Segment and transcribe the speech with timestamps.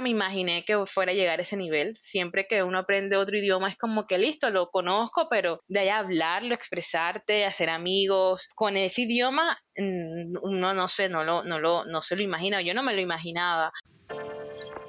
[0.00, 1.96] me imaginé que fuera a llegar a ese nivel.
[2.00, 5.88] Siempre que uno aprende otro idioma es como que listo, lo conozco, pero de ahí
[5.88, 11.84] hablarlo, expresarte, hacer amigos con ese idioma, mm, uno no sé, no lo, no lo,
[11.84, 13.72] no se lo imagina, yo no me lo imaginaba.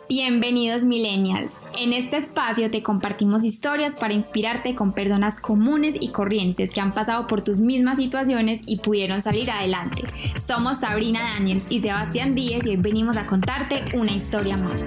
[0.09, 1.49] Bienvenidos Millennial.
[1.77, 6.93] En este espacio te compartimos historias para inspirarte con personas comunes y corrientes que han
[6.93, 10.03] pasado por tus mismas situaciones y pudieron salir adelante.
[10.39, 14.85] Somos Sabrina Daniels y Sebastián Díez y hoy venimos a contarte una historia más.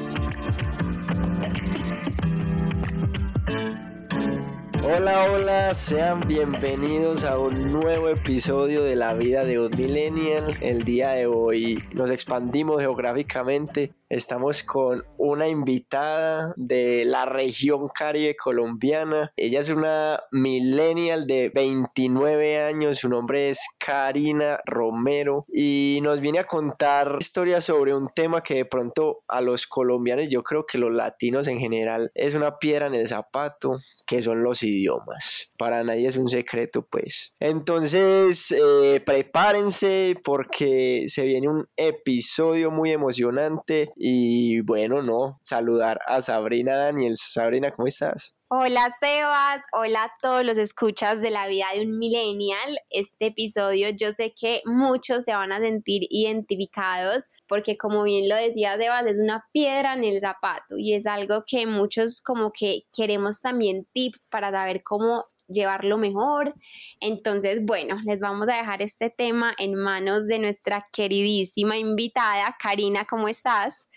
[4.82, 10.56] Hola, hola, sean bienvenidos a un nuevo episodio de la vida de un millennial.
[10.62, 18.34] El día de hoy nos expandimos geográficamente Estamos con una invitada de la región caribe
[18.34, 19.32] colombiana.
[19.36, 22.98] Ella es una millennial de 29 años.
[22.98, 28.56] Su nombre es Karina Romero y nos viene a contar historias sobre un tema que
[28.56, 32.88] de pronto a los colombianos, yo creo que los latinos en general, es una piedra
[32.88, 35.52] en el zapato, que son los idiomas.
[35.56, 37.32] Para nadie es un secreto, pues.
[37.38, 46.22] Entonces, eh, prepárense porque se viene un episodio muy emocionante y bueno, no, saludar a
[46.22, 47.20] Sabrina Daniels.
[47.20, 48.34] Sabrina, ¿cómo estás?
[48.48, 52.78] Hola Sebas, hola a todos los escuchas de la vida de un millennial.
[52.88, 58.36] Este episodio yo sé que muchos se van a sentir identificados porque como bien lo
[58.36, 62.84] decía Sebas, es una piedra en el zapato y es algo que muchos como que
[62.96, 66.54] queremos también tips para saber cómo llevarlo mejor.
[67.00, 72.56] Entonces, bueno, les vamos a dejar este tema en manos de nuestra queridísima invitada.
[72.58, 73.88] Karina, ¿cómo estás?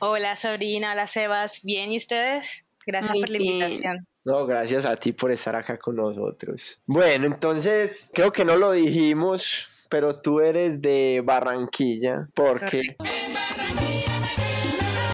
[0.00, 2.66] Hola Sabrina, hola Sebas, ¿bien y ustedes?
[2.86, 4.06] Gracias por la invitación.
[4.24, 6.80] No, gracias a ti por estar acá con nosotros.
[6.86, 12.96] Bueno, entonces, creo que no lo dijimos, pero tú eres de Barranquilla, porque...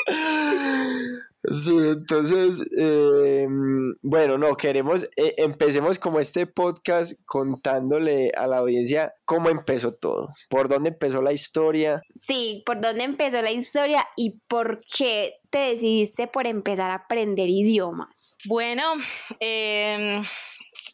[1.41, 9.15] Sí, entonces, em, bueno, no, queremos, eh, empecemos como este podcast contándole a la audiencia
[9.25, 12.03] cómo empezó todo, por dónde empezó la historia.
[12.17, 17.49] Sí, por dónde empezó la historia y por qué te decidiste por empezar a aprender
[17.49, 18.37] idiomas.
[18.47, 18.95] Bueno,
[19.39, 20.25] em,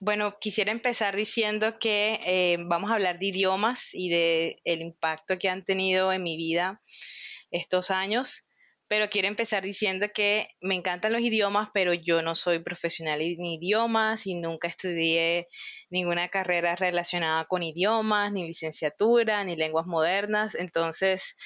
[0.03, 5.39] bueno, quisiera empezar diciendo que em, vamos a hablar de idiomas y de el impacto
[5.39, 6.83] que han tenido en mi vida
[7.51, 8.45] estos años
[8.89, 13.45] pero quiero empezar diciendo que me encantan los idiomas, pero yo no soy profesional en
[13.45, 15.47] idiomas y nunca estudié
[15.91, 20.55] ninguna carrera relacionada con idiomas, ni licenciatura, ni lenguas modernas.
[20.55, 21.37] Entonces,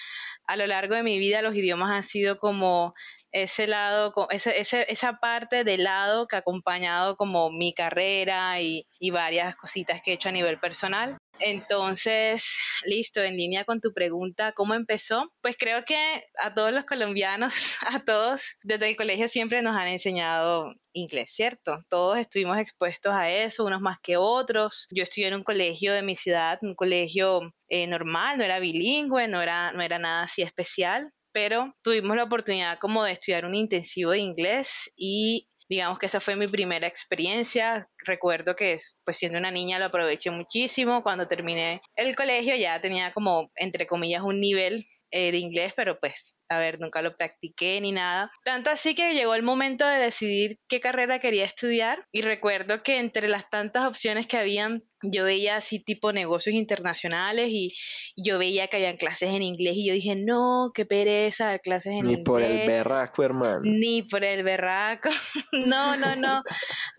[0.49, 2.95] a lo largo de mi vida los idiomas han sido como
[3.33, 9.55] ese lado, esa parte del lado que ha acompañado como mi carrera y, y varias
[9.57, 11.19] cositas que he hecho a nivel personal.
[11.41, 15.31] Entonces, listo, en línea con tu pregunta, ¿cómo empezó?
[15.43, 15.97] Pues creo que
[16.43, 21.79] a todos los colombianos, a todos, desde el colegio siempre nos han enseñado inglés, ¿cierto?
[21.89, 24.89] Todos estuvimos expuestos a eso, unos más que otros.
[24.91, 29.29] Yo estudié en un colegio de mi ciudad, un colegio eh, normal, no era bilingüe,
[29.29, 33.55] no era, no era nada así especial, pero tuvimos la oportunidad como de estudiar un
[33.55, 37.89] intensivo de inglés y digamos que esa fue mi primera experiencia.
[38.05, 41.03] Recuerdo que pues siendo una niña lo aproveché muchísimo.
[41.03, 45.99] Cuando terminé el colegio ya tenía como, entre comillas, un nivel eh, de inglés, pero
[46.01, 48.31] pues, a ver, nunca lo practiqué ni nada.
[48.45, 52.99] Tanto así que llegó el momento de decidir qué carrera quería estudiar y recuerdo que
[52.99, 57.73] entre las tantas opciones que habían, yo veía así tipo negocios internacionales y,
[58.17, 61.99] yo veía que habían clases en inglés y yo dije, no, qué pereza, clases en
[61.99, 62.19] inglés.
[62.19, 63.61] Ni por el berraco, hermano.
[63.63, 65.09] Ni por el berraco.
[65.67, 66.43] no, no, no.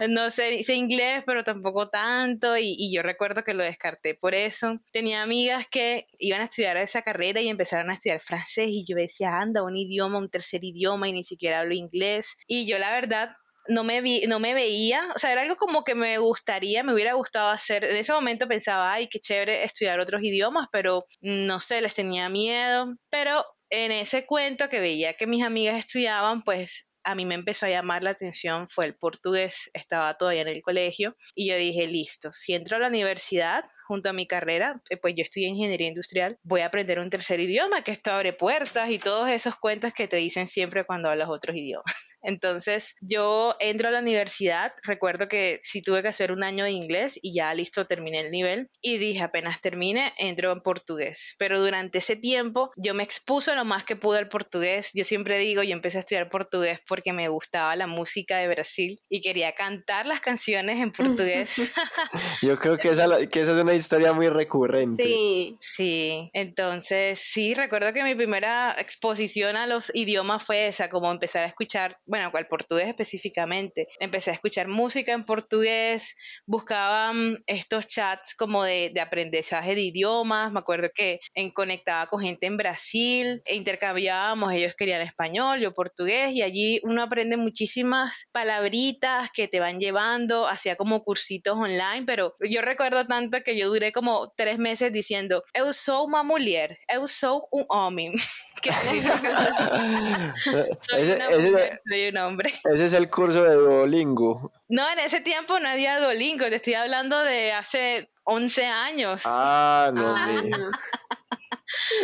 [0.07, 4.33] No sé, sé inglés, pero tampoco tanto y, y yo recuerdo que lo descarté por
[4.33, 4.79] eso.
[4.93, 8.95] Tenía amigas que iban a estudiar esa carrera y empezaron a estudiar francés y yo
[8.95, 12.35] decía, anda, un idioma, un tercer idioma y ni siquiera hablo inglés.
[12.47, 13.31] Y yo la verdad
[13.67, 16.93] no me, vi, no me veía, o sea, era algo como que me gustaría, me
[16.93, 21.59] hubiera gustado hacer, en ese momento pensaba, ay, qué chévere estudiar otros idiomas, pero no
[21.59, 26.88] sé, les tenía miedo, pero en ese cuento que veía que mis amigas estudiaban, pues
[27.03, 30.61] a mí me empezó a llamar la atención fue el portugués, estaba todavía en el
[30.61, 34.97] colegio y yo dije, listo, si entro a la universidad junto a mi carrera, eh,
[34.97, 38.89] pues yo estudié ingeniería industrial, voy a aprender un tercer idioma que esto abre puertas
[38.89, 42.08] y todos esos cuentos que te dicen siempre cuando hablas otros idiomas.
[42.21, 46.71] Entonces yo entro a la universidad, recuerdo que sí tuve que hacer un año de
[46.71, 51.35] inglés y ya listo, terminé el nivel y dije apenas termine, entro en portugués.
[51.37, 54.91] Pero durante ese tiempo yo me expuse lo más que pude al portugués.
[54.93, 58.99] Yo siempre digo, yo empecé a estudiar portugués porque me gustaba la música de Brasil
[59.09, 61.71] y quería cantar las canciones en portugués.
[62.41, 65.03] yo creo que esa, que esa es una historia muy recurrente.
[65.03, 65.57] Sí.
[65.59, 71.43] Sí, entonces sí, recuerdo que mi primera exposición a los idiomas fue esa, como empezar
[71.43, 73.87] a escuchar bueno, al portugués específicamente.
[73.99, 76.15] Empecé a escuchar música en portugués,
[76.47, 82.07] buscaba mm, estos chats como de, de, aprendizaje de idiomas, me acuerdo que en, conectaba
[82.07, 87.37] con gente en Brasil, e intercambiábamos, ellos querían español, yo portugués, y allí uno aprende
[87.37, 93.55] muchísimas palabritas que te van llevando, hacía como cursitos online, pero yo recuerdo tanto que
[93.55, 98.13] yo duré como tres meses diciendo, eu sou uma mulher, eu sou un homem.
[100.39, 102.49] soy una mujer, un hombre.
[102.49, 104.51] Ese es el curso de Duolingo.
[104.69, 109.23] No, en ese tiempo no había Duolingo, te estoy hablando de hace 11 años.
[109.25, 110.15] Ah, no.
[110.15, 110.71] Ah.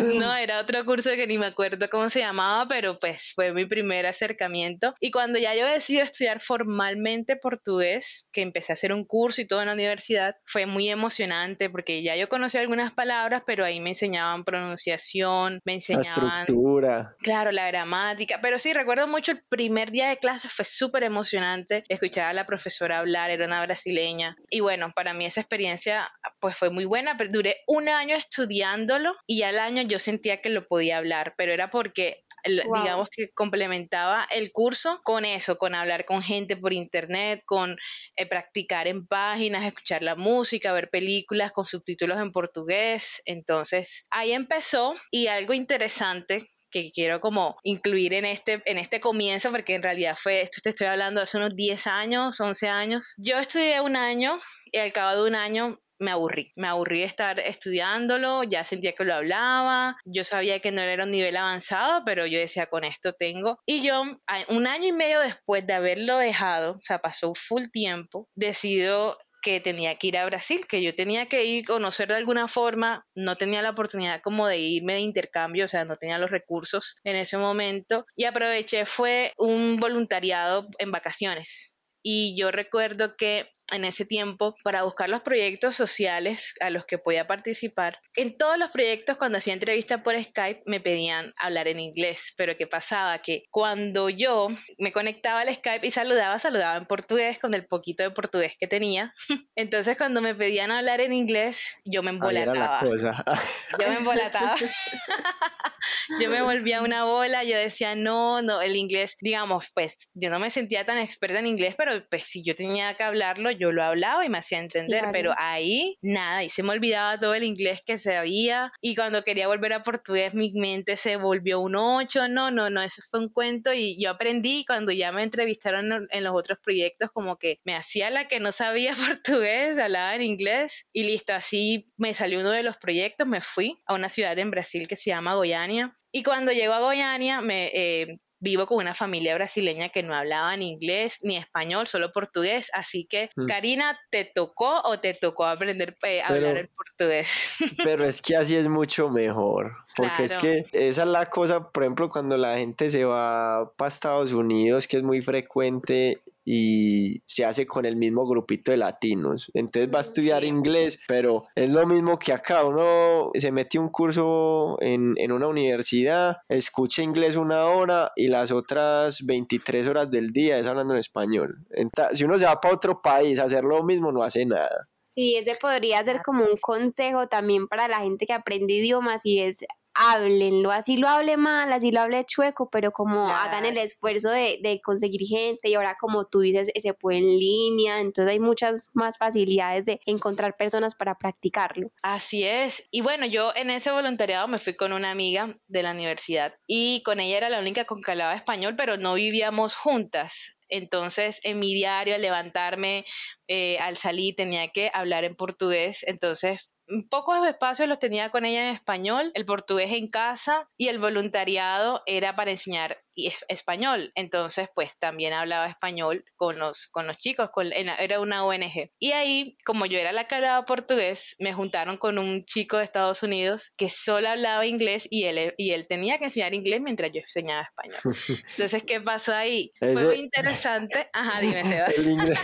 [0.04, 3.66] No, era otro curso que ni me acuerdo cómo se llamaba, pero pues fue mi
[3.66, 4.94] primer acercamiento.
[5.00, 9.48] Y cuando ya yo decidí estudiar formalmente portugués, que empecé a hacer un curso y
[9.48, 13.80] todo en la universidad, fue muy emocionante porque ya yo conocía algunas palabras, pero ahí
[13.80, 16.28] me enseñaban pronunciación, me enseñaban...
[16.28, 17.16] La estructura.
[17.20, 18.40] Claro, la gramática.
[18.42, 21.84] Pero sí, recuerdo mucho el primer día de clase, fue súper emocionante.
[21.90, 24.38] Escuchar a la profesora hablar, era una brasileña.
[24.50, 26.10] Y bueno, para mí esa experiencia
[26.40, 30.50] pues fue muy buena, pero duré un año estudiándolo y al año yo sentía que
[30.50, 36.06] lo podía hablar, pero era porque digamos que complementaba el curso con eso, con hablar
[36.06, 37.76] con gente por internet, con
[38.16, 43.22] eh, practicar en páginas, escuchar la música, ver películas con subtítulos en portugués.
[43.26, 46.46] Entonces ahí empezó y algo interesante
[46.84, 50.70] que quiero como incluir en este, en este comienzo, porque en realidad fue, esto te
[50.70, 53.14] estoy hablando hace unos 10 años, 11 años.
[53.18, 54.40] Yo estudié un año
[54.72, 56.52] y al cabo de un año me aburrí.
[56.58, 61.06] Me aburrí de estar estudiándolo, ya sentía que lo hablaba, yo sabía que no era
[61.06, 63.60] un nivel avanzado, pero yo decía, con esto tengo.
[63.66, 64.02] Y yo,
[64.50, 69.60] un año y medio después de haberlo dejado, o sea, pasó full tiempo, decido que
[69.60, 73.36] tenía que ir a Brasil, que yo tenía que ir, conocer de alguna forma, no
[73.36, 77.16] tenía la oportunidad como de irme de intercambio, o sea, no tenía los recursos en
[77.16, 81.75] ese momento, y aproveché, fue un voluntariado en vacaciones
[82.08, 87.00] y yo recuerdo que en ese tiempo, para buscar los proyectos sociales a los que
[87.00, 91.80] podía participar, en todos los proyectos cuando hacía entrevista por Skype me pedían hablar en
[91.80, 93.18] inglés, pero ¿qué pasaba?
[93.24, 98.04] Que cuando yo me conectaba al Skype y saludaba, saludaba en portugués con el poquito
[98.04, 99.16] de portugués que tenía.
[99.56, 102.82] Entonces cuando me pedían hablar en inglés, yo me embolataba.
[102.84, 104.56] Yo me embolataba.
[106.22, 110.38] yo me volvía una bola, yo decía, no, no, el inglés, digamos, pues yo no
[110.38, 113.84] me sentía tan experta en inglés, pero pues si yo tenía que hablarlo, yo lo
[113.84, 117.82] hablaba y me hacía entender, pero ahí nada, y se me olvidaba todo el inglés
[117.86, 122.52] que sabía y cuando quería volver a portugués mi mente se volvió un ocho, no,
[122.52, 126.34] no, no, eso fue un cuento y yo aprendí cuando ya me entrevistaron en los
[126.36, 131.04] otros proyectos como que me hacía la que no sabía portugués, hablaba en inglés y
[131.04, 134.88] listo, así me salió uno de los proyectos, me fui a una ciudad en Brasil
[134.88, 137.72] que se llama Goiânia y cuando llego a Goiânia me...
[137.74, 142.70] Eh, vivo con una familia brasileña que no hablaba ni inglés ni español, solo portugués.
[142.74, 143.48] Así que, mm.
[143.48, 147.58] Karina, ¿te tocó o te tocó aprender a eh, hablar el portugués?
[147.84, 149.74] Pero es que así es mucho mejor.
[149.98, 153.90] Porque es que esa es la cosa, por ejemplo, cuando la gente se va para
[153.90, 159.52] Estados Unidos, que es muy frecuente y se hace con el mismo grupito de latinos.
[159.56, 162.64] Entonces va a estudiar inglés, pero es lo mismo que acá.
[162.64, 168.52] Uno se mete un curso en, en, una universidad, escucha inglés una hora y las
[168.52, 171.66] otras 23 horas del día es hablando en español.
[171.72, 174.88] Entonces, si uno se va para otro país a hacer lo mismo, no hace nada.
[175.00, 179.40] Sí, ese podría ser como un consejo también para la gente que aprende idiomas y
[179.40, 179.64] es
[179.96, 184.60] háblenlo, así lo hable mal, así lo hable chueco, pero como hagan el esfuerzo de,
[184.62, 188.90] de, conseguir gente y ahora como tú dices, se puede en línea, entonces hay muchas
[188.94, 191.90] más facilidades de encontrar personas para practicarlo.
[192.04, 195.92] Así es, y bueno, yo en ese voluntariado me fui con una amiga de la
[195.92, 200.58] universidad y con ella era la única con que hablaba español, pero no vivíamos juntas.
[200.68, 203.06] Entonces, en mi diario, al levantarme,
[203.48, 206.04] eh, al salir, tenía que hablar en portugués.
[206.08, 206.72] Entonces,
[207.10, 212.04] pocos espacios los tenía con ella en español, el portugués en casa y el voluntariado
[212.06, 213.05] era para enseñar
[213.48, 214.12] español.
[214.16, 218.92] Entonces, pues también hablaba español con los, con los chicos, con, era una ONG.
[219.00, 222.84] Y ahí, como yo era la que hablaba portugués, me juntaron con un chico de
[222.84, 227.12] Estados Unidos que solo hablaba inglés y él, y él tenía que enseñar inglés mientras
[227.12, 228.00] yo enseñaba español.
[228.52, 229.72] Entonces, ¿qué pasó ahí?
[229.80, 231.10] Fue muy interesante.
[231.14, 231.98] Ajá, dime, Sebas.
[231.98, 232.40] El inglés,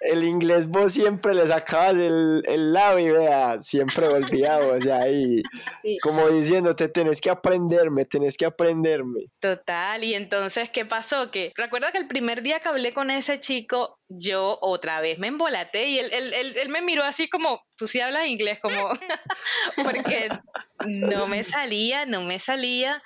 [0.00, 5.42] el inglés vos siempre le sacabas el, el labio, vea, siempre volvíamos ahí,
[6.00, 9.26] como diciéndote, tenés que aprenderme, tenés que aprenderme.
[9.40, 11.30] Total, y entonces, ¿qué pasó?
[11.30, 15.26] Que recuerdo que el primer día que hablé con ese chico, yo otra vez me
[15.26, 18.90] embolaté y él, él, él, me miró así como, tú sí hablas inglés, como,
[19.84, 20.28] porque
[20.86, 23.02] no me salía, no me salía.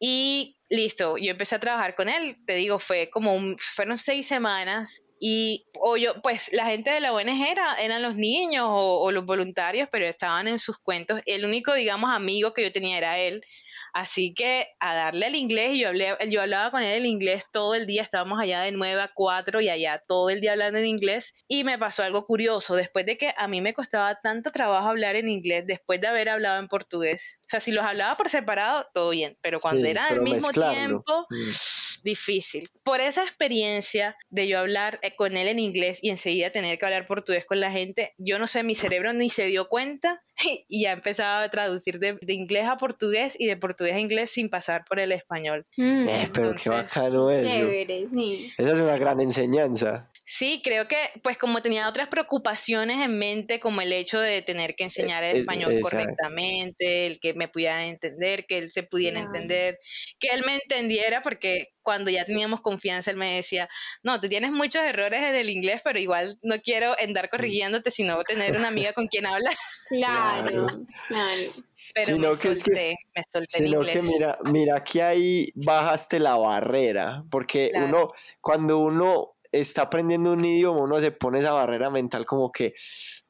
[0.00, 4.26] Y listo, yo empecé a trabajar con él, te digo, fue como un, fueron seis
[4.26, 9.10] semanas y o yo, pues la gente de la ONG era, eran los niños o
[9.10, 11.20] los voluntarios, pero estaban en sus cuentos.
[11.26, 13.42] El único, digamos, amigo que yo tenía era él.
[13.92, 17.74] Así que a darle el inglés, yo, hablé, yo hablaba con él el inglés todo
[17.74, 20.86] el día, estábamos allá de 9 a 4 y allá todo el día hablando en
[20.86, 21.44] inglés.
[21.48, 25.16] Y me pasó algo curioso, después de que a mí me costaba tanto trabajo hablar
[25.16, 27.40] en inglés, después de haber hablado en portugués.
[27.46, 31.26] O sea, si los hablaba por separado, todo bien, pero cuando era al mismo tiempo,
[31.30, 32.02] mm.
[32.02, 32.68] difícil.
[32.82, 36.84] Por esa experiencia de yo hablar eh, con él en inglés y enseguida tener que
[36.84, 40.22] hablar portugués con la gente, yo no sé, mi cerebro ni se dio cuenta
[40.68, 44.30] y ya empezaba a traducir de, de inglés a portugués y de portugués a inglés
[44.30, 45.66] sin pasar por el español.
[45.76, 46.08] Mm.
[46.08, 47.30] Eh, pero qué bacano.
[47.32, 48.52] Chévere, sí.
[48.56, 50.08] Esa es una gran enseñanza.
[50.30, 54.74] Sí, creo que pues como tenía otras preocupaciones en mente, como el hecho de tener
[54.74, 59.20] que enseñar el eh, español correctamente, el que me pudieran entender, que él se pudiera
[59.20, 59.78] entender,
[60.20, 63.70] que él me entendiera, porque cuando ya teníamos confianza, él me decía,
[64.02, 68.22] no, tú tienes muchos errores en el inglés, pero igual no quiero andar corrigiéndote, sino
[68.24, 69.54] tener una amiga con quien hablar.
[69.88, 70.66] Claro,
[71.08, 71.42] claro.
[71.94, 77.70] Pero me solté, me solté sino que mira, mira que ahí bajaste la barrera, porque
[77.74, 78.08] uno,
[78.42, 82.74] cuando uno está aprendiendo un idioma, uno se pone esa barrera mental como que,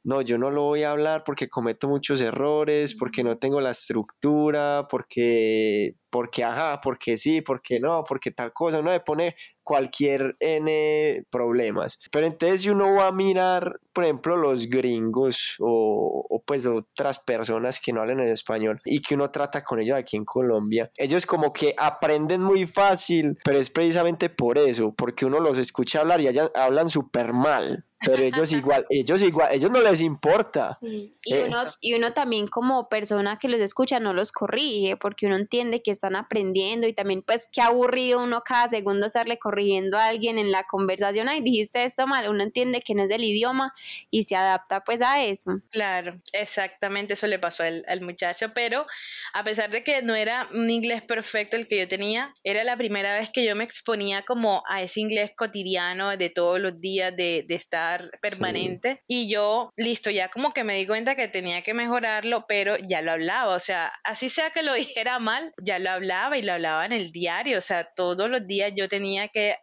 [0.04, 3.70] no, yo no lo voy a hablar porque cometo muchos errores, porque no tengo la
[3.70, 10.36] estructura, porque porque ajá, porque sí, porque no, porque tal cosa, uno le pone cualquier
[10.40, 11.98] N problemas.
[12.10, 17.18] Pero entonces si uno va a mirar, por ejemplo, los gringos o, o pues otras
[17.18, 20.90] personas que no hablan en español y que uno trata con ellos aquí en Colombia,
[20.96, 26.00] ellos como que aprenden muy fácil, pero es precisamente por eso, porque uno los escucha
[26.00, 30.76] hablar y allá hablan súper mal pero ellos igual, ellos igual, ellos no les importa.
[30.80, 31.14] Y,
[31.46, 35.82] uno, y uno también como persona que los escucha no los corrige, porque uno entiende
[35.82, 40.38] que están aprendiendo y también pues qué aburrido uno cada segundo estarle corrigiendo a alguien
[40.38, 43.72] en la conversación, ay, dijiste esto mal, uno entiende que no es del idioma
[44.10, 45.50] y se adapta pues a eso.
[45.70, 48.86] Claro, exactamente eso le pasó al, al muchacho, pero
[49.32, 52.76] a pesar de que no era un inglés perfecto el que yo tenía, era la
[52.76, 57.14] primera vez que yo me exponía como a ese inglés cotidiano de todos los días,
[57.16, 59.02] de, de estar permanente.
[59.06, 63.02] Y yo, listo, ya como que me di cuenta que tenía que mejorarlo, pero ya
[63.02, 63.54] lo hablaba.
[63.54, 66.92] O sea, así sea que lo dijera mal, ya lo hablaba y lo hablaba en
[66.92, 67.58] el diario.
[67.58, 69.56] O sea, todos los días yo tenía que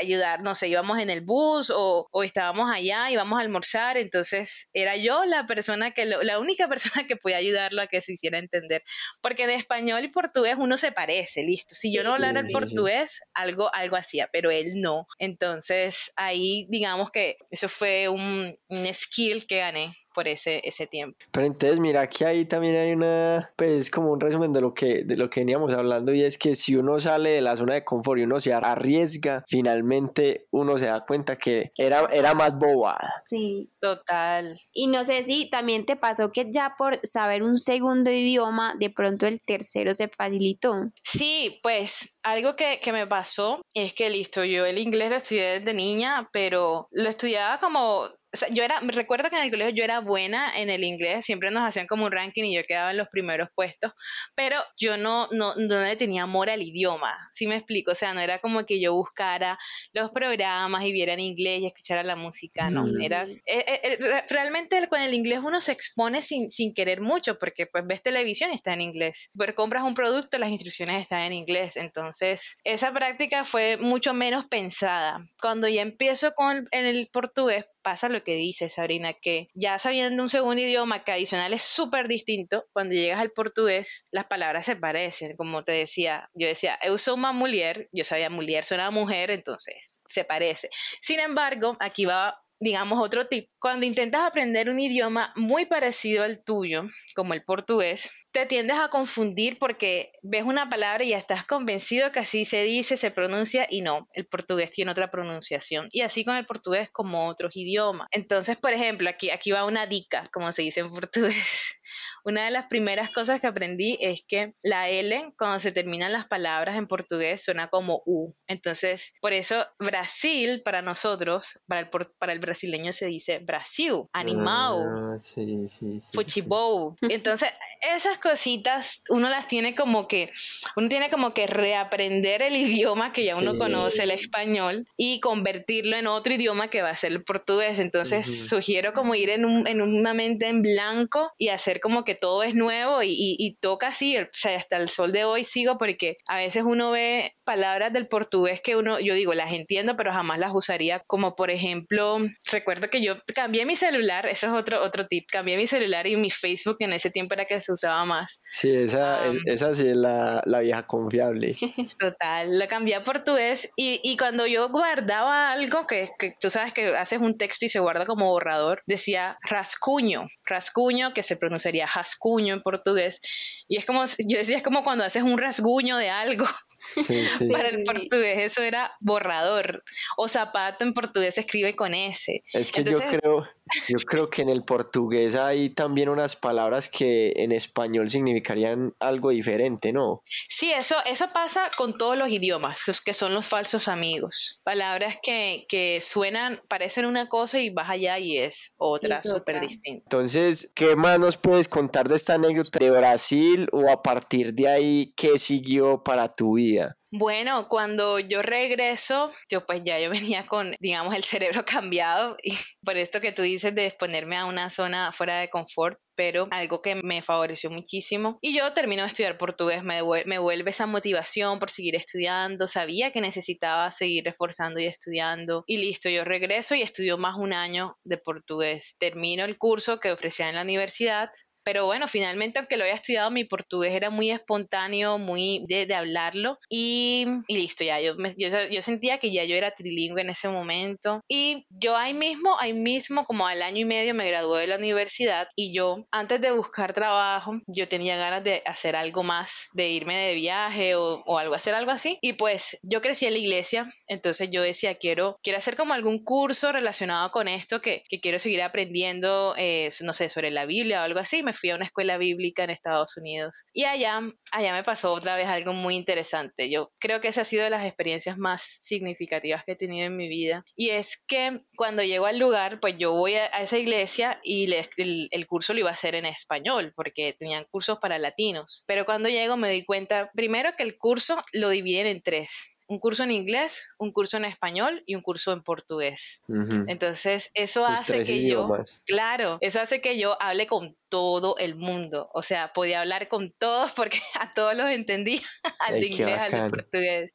[0.00, 3.96] ayudar, no sé, íbamos en el bus o, o estábamos allá, íbamos a almorzar.
[3.96, 8.12] Entonces era yo la persona que, la única persona que podía ayudarlo a que se
[8.12, 8.82] hiciera entender.
[9.20, 11.74] Porque en español y portugués uno se parece, listo.
[11.74, 15.06] Si yo no hablara el portugués, algo, algo hacía, pero él no.
[15.18, 21.18] Entonces ahí digamos que eso fue un, un skill que gané por ese, ese tiempo.
[21.30, 25.04] Pero entonces mira que ahí también hay una, pues como un resumen de lo que,
[25.04, 27.84] de lo que veníamos hablando y es que si uno sale de la zona de
[27.84, 33.12] confort y uno se arriesga, finalmente uno se da cuenta que era, era más bobada.
[33.28, 33.68] Sí.
[33.80, 34.56] Total.
[34.72, 38.90] Y no sé si también te pasó que ya por saber un segundo idioma, de
[38.90, 40.92] pronto el tercero se facilitó.
[41.02, 45.58] Sí, pues algo que, que me pasó es que listo, yo el inglés lo estudié
[45.58, 49.74] desde niña, pero lo estudiaba como o sea, yo era, recuerdo que en el colegio
[49.74, 52.90] yo era buena en el inglés, siempre nos hacían como un ranking y yo quedaba
[52.90, 53.92] en los primeros puestos,
[54.34, 57.92] pero yo no, no, no le tenía amor al idioma, ¿sí me explico?
[57.92, 59.58] O sea, no era como que yo buscara
[59.92, 64.24] los programas y viera en inglés y escuchara la música, no, era, eh, eh, eh,
[64.30, 68.50] realmente con el inglés uno se expone sin, sin querer mucho, porque pues ves televisión
[68.50, 72.92] y está en inglés, pero compras un producto, las instrucciones están en inglés, entonces esa
[72.92, 75.26] práctica fue mucho menos pensada.
[75.40, 80.22] Cuando ya empiezo con en el portugués, pasa lo que dice Sabrina, que ya sabiendo
[80.22, 84.76] un segundo idioma que adicional es súper distinto, cuando llegas al portugués, las palabras se
[84.76, 89.30] parecen, como te decía, yo decía, eu sou uma mulher, yo sabía mujer suena mujer,
[89.30, 90.68] entonces se parece.
[91.00, 93.50] Sin embargo, aquí va digamos, otro tip.
[93.58, 96.84] Cuando intentas aprender un idioma muy parecido al tuyo,
[97.16, 102.12] como el portugués, te tiendes a confundir porque ves una palabra y ya estás convencido
[102.12, 105.88] que así se dice, se pronuncia y no, el portugués tiene otra pronunciación.
[105.90, 108.06] Y así con el portugués como otros idiomas.
[108.12, 111.74] Entonces, por ejemplo, aquí, aquí va una dica, como se dice en portugués.
[112.24, 116.26] Una de las primeras cosas que aprendí es que la L, cuando se terminan las
[116.26, 118.32] palabras en portugués, suena como U.
[118.46, 124.74] Entonces, por eso Brasil, para nosotros, para el, para se dice Brasil, animal,
[125.14, 126.10] Ah, sí, sí, sí.
[126.16, 126.94] futebol.
[127.02, 127.48] Entonces,
[127.96, 130.30] esas cositas uno las tiene como que,
[130.76, 135.96] uno tiene como que reaprender el idioma que ya uno conoce, el español, y convertirlo
[135.96, 137.78] en otro idioma que va a ser el portugués.
[137.78, 142.14] Entonces, sugiero como ir en, un- en una mente en blanco y hacer como que
[142.14, 145.44] todo es nuevo y, y- y toca así, o sea, hasta el sol de hoy
[145.44, 149.96] sigo porque a veces uno ve palabras del portugués que uno, yo digo, las entiendo,
[149.96, 152.18] pero jamás las usaría, como por ejemplo,
[152.50, 156.16] recuerdo que yo cambié mi celular, eso es otro, otro tip, cambié mi celular y
[156.16, 158.40] mi Facebook en ese tiempo era que se usaba más.
[158.44, 159.40] Sí, esa, Am.
[159.46, 161.54] esa sí es la, la vieja confiable.
[161.98, 166.72] Total, lo cambié a portugués y, y cuando yo guardaba algo, que, que tú sabes
[166.72, 171.86] que haces un texto y se guarda como borrador, decía rascuño, rascuño, que se pronunciaría
[171.86, 173.20] rascuño en portugués.
[173.68, 176.46] Y es como, yo decía, es como cuando haces un rasguño de algo.
[176.94, 177.46] Sí, sí.
[177.48, 179.84] Para el portugués eso era borrador.
[180.16, 182.42] O zapato en portugués se escribe con S.
[182.52, 183.48] Es que Entonces- yo creo,
[183.88, 189.30] yo creo que en el portugués hay también unas palabras que en español significarían algo
[189.30, 190.22] diferente, ¿no?
[190.48, 194.60] Sí, eso, eso pasa con todos los idiomas, los que son los falsos amigos.
[194.64, 199.38] Palabras que, que suenan, parecen una cosa y vas allá y es otra Es otra.
[199.38, 200.02] súper distinta.
[200.04, 204.68] Entonces, ¿qué más nos puedes contar de esta anécdota de Brasil o a partir de
[204.68, 206.96] ahí qué siguió para tu vida?
[207.14, 212.54] Bueno, cuando yo regreso, yo pues ya yo venía con, digamos, el cerebro cambiado y
[212.82, 216.80] por esto que tú dices de exponerme a una zona fuera de confort, pero algo
[216.80, 218.38] que me favoreció muchísimo.
[218.40, 223.10] Y yo termino de estudiar portugués, me, me vuelve esa motivación por seguir estudiando, sabía
[223.10, 227.98] que necesitaba seguir reforzando y estudiando y listo, yo regreso y estudio más un año
[228.04, 228.96] de portugués.
[228.98, 231.30] Termino el curso que ofrecía en la universidad.
[231.64, 236.58] Pero bueno, finalmente, aunque lo había estudiado, mi portugués era muy espontáneo, muy de, hablarlo.
[236.68, 238.00] Y, y listo, ya.
[238.00, 241.20] Yo, yo, yo sentía que ya yo era trilingüe en ese momento.
[241.28, 244.76] Y yo ahí mismo, ahí mismo, como al año y medio, me gradué de la
[244.76, 245.48] universidad.
[245.56, 250.16] Y yo, antes de buscar trabajo, yo tenía ganas de hacer algo más, de irme
[250.16, 252.18] de viaje o, o algo, hacer algo así.
[252.20, 256.24] Y pues yo crecí en la iglesia, entonces yo decía, quiero, quiero hacer como algún
[256.24, 261.00] curso relacionado con esto, que, que quiero seguir aprendiendo, eh, no sé, sobre la Biblia
[261.00, 261.42] o algo así.
[261.52, 263.64] Fui a una escuela bíblica en Estados Unidos.
[263.72, 266.70] Y allá, allá me pasó otra vez algo muy interesante.
[266.70, 270.16] Yo creo que esa ha sido de las experiencias más significativas que he tenido en
[270.16, 270.64] mi vida.
[270.76, 275.28] Y es que cuando llego al lugar, pues yo voy a, esa iglesia y el,
[275.30, 278.84] el curso lo iba a hacer en español, porque tenían cursos para latinos.
[278.86, 282.76] Pero cuando llego me doy cuenta, primero que el curso lo dividen en tres.
[282.92, 286.42] Un curso en inglés, un curso en español y un curso en portugués.
[286.88, 288.96] Entonces, eso Tus hace que idiomas.
[288.96, 292.28] yo, claro, eso hace que yo hable con todo el mundo.
[292.34, 295.40] O sea, podía hablar con todos porque a todos los entendía,
[295.78, 297.32] al Ay, de inglés, al de portugués.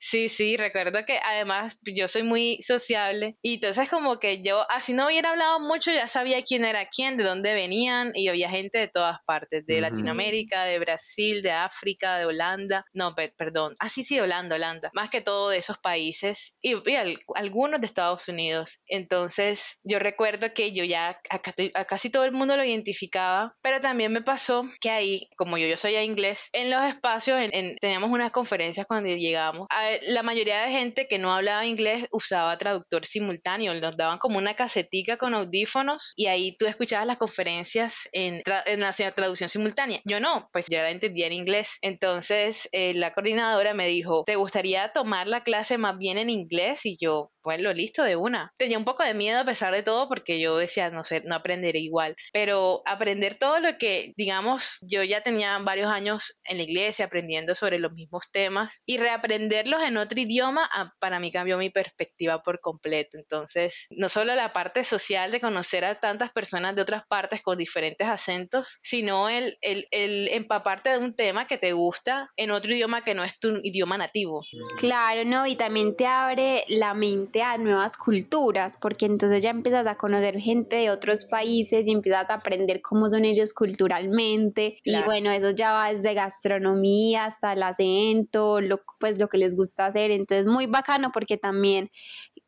[0.00, 4.92] Sí, sí, recuerdo que además yo soy muy sociable y entonces como que yo, así
[4.92, 8.78] no hubiera hablado mucho, ya sabía quién era quién, de dónde venían y había gente
[8.78, 9.78] de todas partes, de.
[9.80, 15.10] Latinoamérica, de Brasil, de África, de Holanda, no, pe- perdón, ah, sí, Holanda, Holanda, más
[15.10, 18.82] que todo de esos países y, y al- algunos de Estados Unidos.
[18.86, 23.56] Entonces yo recuerdo que yo ya a, casi- a casi todo el mundo lo identificaba,
[23.62, 27.50] pero también me pasó que ahí, como yo, yo soy inglés, en los espacios en-
[27.54, 29.66] en- teníamos unas conferencias cuando llegamos.
[29.70, 34.38] a- la mayoría de gente que no hablaba inglés usaba traductor simultáneo, nos daban como
[34.38, 40.00] una casetica con audífonos y ahí tú escuchabas las conferencias en la traducción simultánea.
[40.04, 41.78] Yo no, pues yo la entendía en inglés.
[41.82, 46.84] Entonces eh, la coordinadora me dijo, ¿te gustaría tomar la clase más bien en inglés?
[46.84, 48.52] Y yo, bueno, listo, de una.
[48.58, 51.34] Tenía un poco de miedo a pesar de todo porque yo decía, no sé, no
[51.34, 56.64] aprenderé igual, pero aprender todo lo que, digamos, yo ya tenía varios años en la
[56.64, 61.56] iglesia aprendiendo sobre los mismos temas y reaprenderlos en otro idioma, ah, para mí cambió
[61.56, 63.16] mi perspectiva por completo.
[63.16, 67.56] Entonces, no solo la parte social de conocer a tantas personas de otras partes con
[67.56, 72.74] diferentes acentos, sino el, el, el empaparte de un tema que te gusta en otro
[72.74, 74.44] idioma que no es tu idioma nativo.
[74.76, 79.86] Claro, no, y también te abre la mente a nuevas culturas, porque entonces ya empiezas
[79.86, 84.78] a conocer gente de otros países y empiezas a aprender cómo son ellos culturalmente.
[84.84, 89.56] Y bueno, eso ya va desde gastronomía hasta el acento, lo, pues lo que les
[89.56, 90.10] gusta hacer.
[90.10, 91.90] Entonces, muy bacano porque también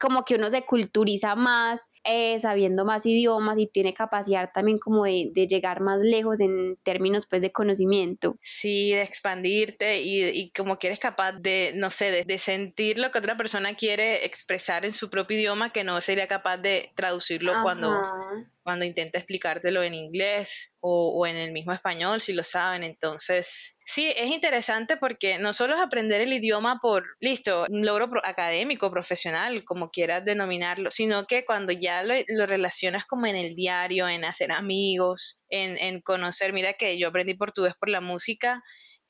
[0.00, 5.04] como que uno se culturiza más, eh, sabiendo más idiomas y tiene capacidad también como
[5.04, 8.36] de, de, llegar más lejos en términos pues de conocimiento.
[8.40, 12.98] Sí, de expandirte y, y como que eres capaz de, no sé, de, de, sentir
[12.98, 16.90] lo que otra persona quiere expresar en su propio idioma que no sería capaz de
[16.96, 17.62] traducirlo Ajá.
[17.62, 18.02] cuando
[18.62, 22.84] cuando intenta explicártelo en inglés o, o, en el mismo español, si lo saben.
[22.84, 28.20] Entonces, sí, es interesante porque no solo es aprender el idioma por, listo, logro pro
[28.24, 33.54] académico, profesional, como quieras denominarlo, sino que cuando ya lo, lo relacionas como en el
[33.54, 38.62] diario, en hacer amigos, en, en conocer, mira que yo aprendí portugués por la música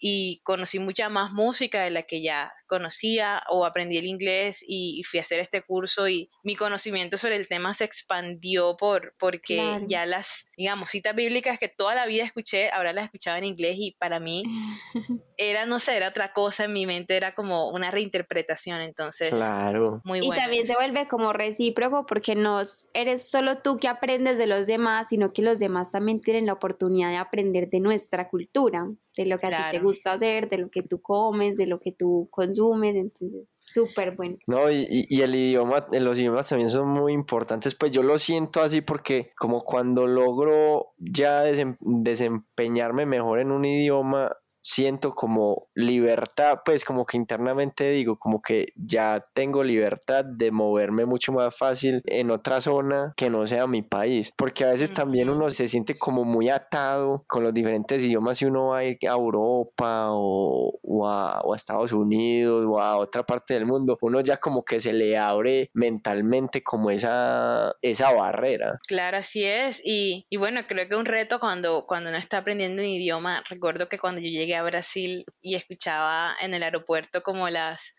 [0.03, 4.99] y conocí mucha más música de la que ya conocía o aprendí el inglés y,
[4.99, 9.15] y, fui a hacer este curso y mi conocimiento sobre el tema se expandió por
[9.19, 9.85] porque claro.
[9.87, 13.77] ya las digamos citas bíblicas que toda la vida escuché ahora las escuchaba en inglés
[13.79, 14.43] y para mí
[15.37, 20.01] era no sé era otra cosa en mi mente era como una reinterpretación entonces claro
[20.05, 20.35] muy bueno.
[20.35, 22.63] y también se vuelve como recíproco porque no
[22.95, 26.55] eres solo tú que aprendes de los demás sino que los demás también tienen la
[26.55, 29.65] oportunidad de aprender de nuestra cultura de lo que claro.
[29.65, 32.95] a ti te gusta hacer, de lo que tú comes, de lo que tú consumes,
[32.95, 34.37] entonces súper bueno.
[34.47, 38.61] No, y, y, el idioma, los idiomas también son muy importantes, pues yo lo siento
[38.61, 46.61] así porque como cuando logro ya desem desempeñarme mejor en un idioma, siento como libertad,
[46.65, 52.03] pues como que internamente digo, como que ya tengo libertad de moverme mucho más fácil
[52.07, 55.99] en otra zona que no sea mi país, porque a veces también uno se siente
[55.99, 60.79] como muy atado con los diferentes idiomas si uno va a ir a Europa o,
[60.83, 64.65] o, a, o a Estados Unidos o a otra parte del mundo, uno ya como
[64.65, 68.79] que se le abre mentalmente como esa, esa barrera.
[68.87, 72.83] Claro, así es, y, y bueno, creo que un reto cuando, cuando uno está aprendiendo
[72.83, 77.49] un idioma, recuerdo que cuando yo llegué a Brasil y escuchaba en el aeropuerto como
[77.49, 77.95] las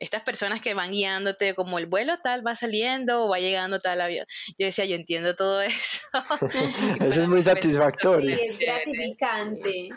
[0.00, 4.00] estas personas que van guiándote como el vuelo tal va saliendo o va llegando tal
[4.00, 4.26] avión.
[4.58, 6.06] Yo decía, yo entiendo todo eso.
[7.00, 8.36] eso es muy satisfactorio.
[8.36, 9.90] Es gratificante.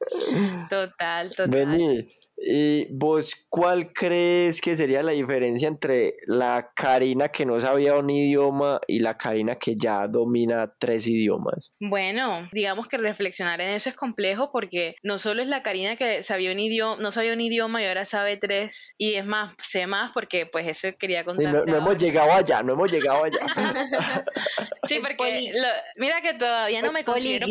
[0.70, 1.50] Total, total.
[1.50, 7.96] Vení, ¿Y vos cuál crees que sería la diferencia entre la Karina que no sabía
[7.96, 11.72] un idioma y la Karina que ya domina tres idiomas?
[11.80, 16.22] Bueno, digamos que reflexionar en eso es complejo porque no solo es la Karina que
[16.22, 19.86] sabía un idioma, no sabía un idioma y ahora sabe tres y es más, sé
[19.86, 21.52] más porque pues eso quería contar.
[21.52, 23.38] No, no, hemos llegado allá, no hemos llegado allá.
[24.86, 27.46] sí, porque lo, mira que todavía no es me considero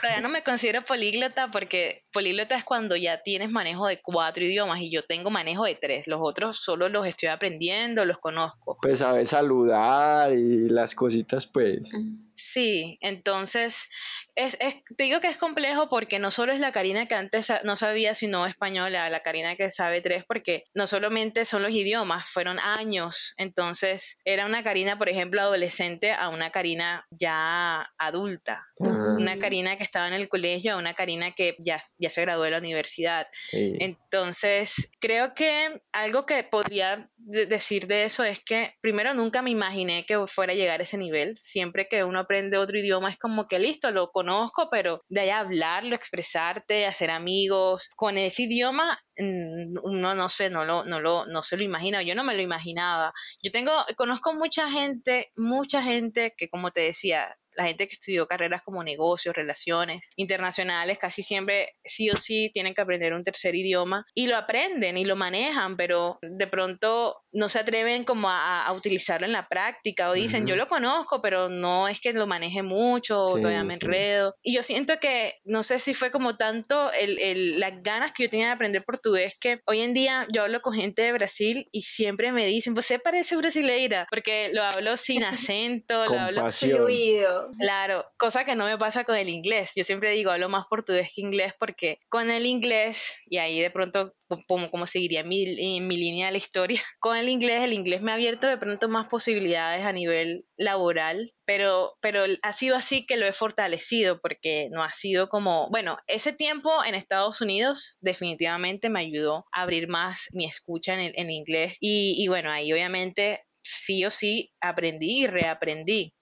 [0.00, 4.80] todavía no me considero políglota porque políglota es cuando ya tienes manejo de cuatro idiomas
[4.80, 6.06] y yo tengo manejo de tres.
[6.06, 8.78] Los otros solo los estoy aprendiendo, los conozco.
[8.80, 11.90] Pues sabes saludar y las cositas, pues.
[12.34, 13.88] Sí, entonces
[14.34, 17.52] es, es, te digo que es complejo porque no solo es la Karina que antes
[17.62, 22.26] no sabía sino española, la Karina que sabe tres, porque no solamente son los idiomas,
[22.28, 23.34] fueron años.
[23.36, 28.66] Entonces era una Karina, por ejemplo, adolescente a una Karina ya adulta.
[28.78, 29.16] Uh -huh.
[29.20, 32.42] Una Karina que estaba en el colegio a una Karina que ya, ya se graduó
[32.42, 33.28] de la universidad.
[33.30, 33.74] Sí.
[33.78, 40.04] Entonces creo que algo que podría decir de eso es que primero nunca me imaginé
[40.04, 41.36] que fuera a llegar a ese nivel.
[41.40, 45.30] Siempre que uno aprende otro idioma es como que listo, lo conozco, pero de ahí
[45.30, 51.26] hablarlo, expresarte, hacer amigos con ese idioma, mm, uno no sé, no lo, no lo,
[51.26, 53.12] no se lo imagina, yo no me lo imaginaba.
[53.42, 58.26] Yo tengo, conozco mucha gente, mucha gente que como te decía, la gente que estudió
[58.26, 63.54] carreras como negocios, relaciones internacionales, casi siempre sí o sí tienen que aprender un tercer
[63.54, 68.64] idioma y lo aprenden y lo manejan, pero de pronto no se atreven como a,
[68.64, 70.50] a utilizarlo en la práctica o dicen, uh -huh.
[70.50, 74.34] yo lo conozco, pero no es que lo maneje mucho, sí, todavía me enredo.
[74.42, 74.50] Sí.
[74.50, 78.24] Y yo siento que, no sé si fue como tanto el, el, las ganas que
[78.24, 81.68] yo tenía de aprender portugués, que hoy en día yo hablo con gente de Brasil
[81.72, 86.52] y siempre me dicen, pues se parece brasileira, porque lo hablo sin acento, lo hablo
[86.52, 87.43] fluido.
[87.58, 89.72] Claro, cosa que no me pasa con el inglés.
[89.76, 93.70] Yo siempre digo, hablo más portugués que inglés porque con el inglés, y ahí de
[93.70, 94.14] pronto
[94.48, 95.46] como, como seguiría mi,
[95.80, 98.88] mi línea de la historia, con el inglés, el inglés me ha abierto de pronto
[98.88, 104.68] más posibilidades a nivel laboral, pero, pero ha sido así que lo he fortalecido porque
[104.70, 109.88] no ha sido como, bueno, ese tiempo en Estados Unidos definitivamente me ayudó a abrir
[109.88, 115.22] más mi escucha en, en inglés y, y bueno, ahí obviamente sí o sí aprendí
[115.22, 116.14] y reaprendí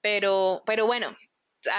[0.00, 1.16] pero, pero bueno,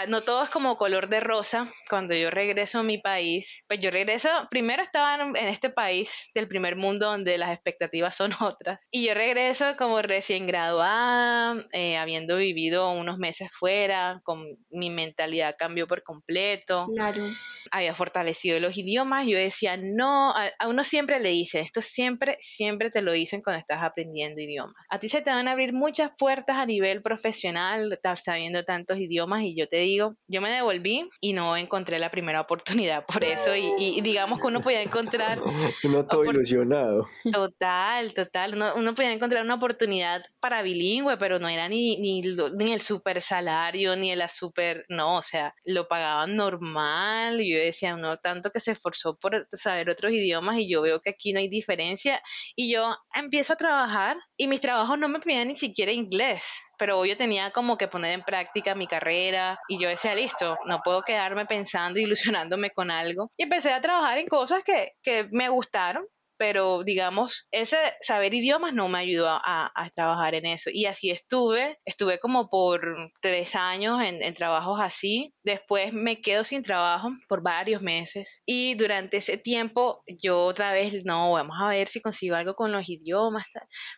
[0.07, 1.71] no todo es como color de rosa.
[1.89, 6.47] Cuando yo regreso a mi país, pues yo regreso, primero estaba en este país del
[6.47, 8.79] primer mundo donde las expectativas son otras.
[8.91, 15.55] Y yo regreso como recién graduada, eh, habiendo vivido unos meses fuera, con mi mentalidad
[15.57, 16.87] cambió por completo.
[16.93, 17.23] Claro.
[17.71, 19.25] Había fortalecido los idiomas.
[19.25, 23.41] Yo decía, no, a, a uno siempre le dicen, esto siempre, siempre te lo dicen
[23.41, 24.75] cuando estás aprendiendo idiomas.
[24.89, 28.99] A ti se te van a abrir muchas puertas a nivel profesional, estás sabiendo tantos
[28.99, 33.23] idiomas y yo te digo, yo me devolví y no encontré la primera oportunidad por
[33.23, 35.39] eso y, digamos que uno podía encontrar...
[35.85, 37.07] no todo ilusionado.
[37.31, 38.55] Total, total.
[38.55, 42.81] Uno, uno, podía encontrar una oportunidad para bilingüe, pero no era ni, ni, ni el
[42.81, 44.85] super salario, ni la super...
[44.89, 47.39] No, o sea, lo pagaban normal.
[47.39, 50.99] Y yo decía, uno tanto que se esforzó por saber otros idiomas y yo veo
[50.99, 52.21] que aquí no hay diferencia.
[52.57, 57.05] Y yo empiezo a trabajar y mis trabajos no me pedían ni siquiera inglés, pero
[57.05, 61.03] yo tenía como que poner en práctica mi carrera y yo decía, listo, no puedo
[61.03, 61.99] quedarme pensando,
[62.39, 63.29] ilusionándome con algo.
[63.37, 66.07] Y empecé a trabajar en cosas que, que me gustaron
[66.41, 70.71] pero digamos, ese saber idiomas no me ayudó a, trabajar en eso.
[70.73, 75.35] Y así estuve, estuve como por tres años en, trabajos así.
[75.43, 78.41] Después me quedo sin trabajo por varios meses.
[78.47, 82.71] Y durante ese tiempo yo otra vez, no, vamos a ver si consigo algo con
[82.71, 83.45] los idiomas.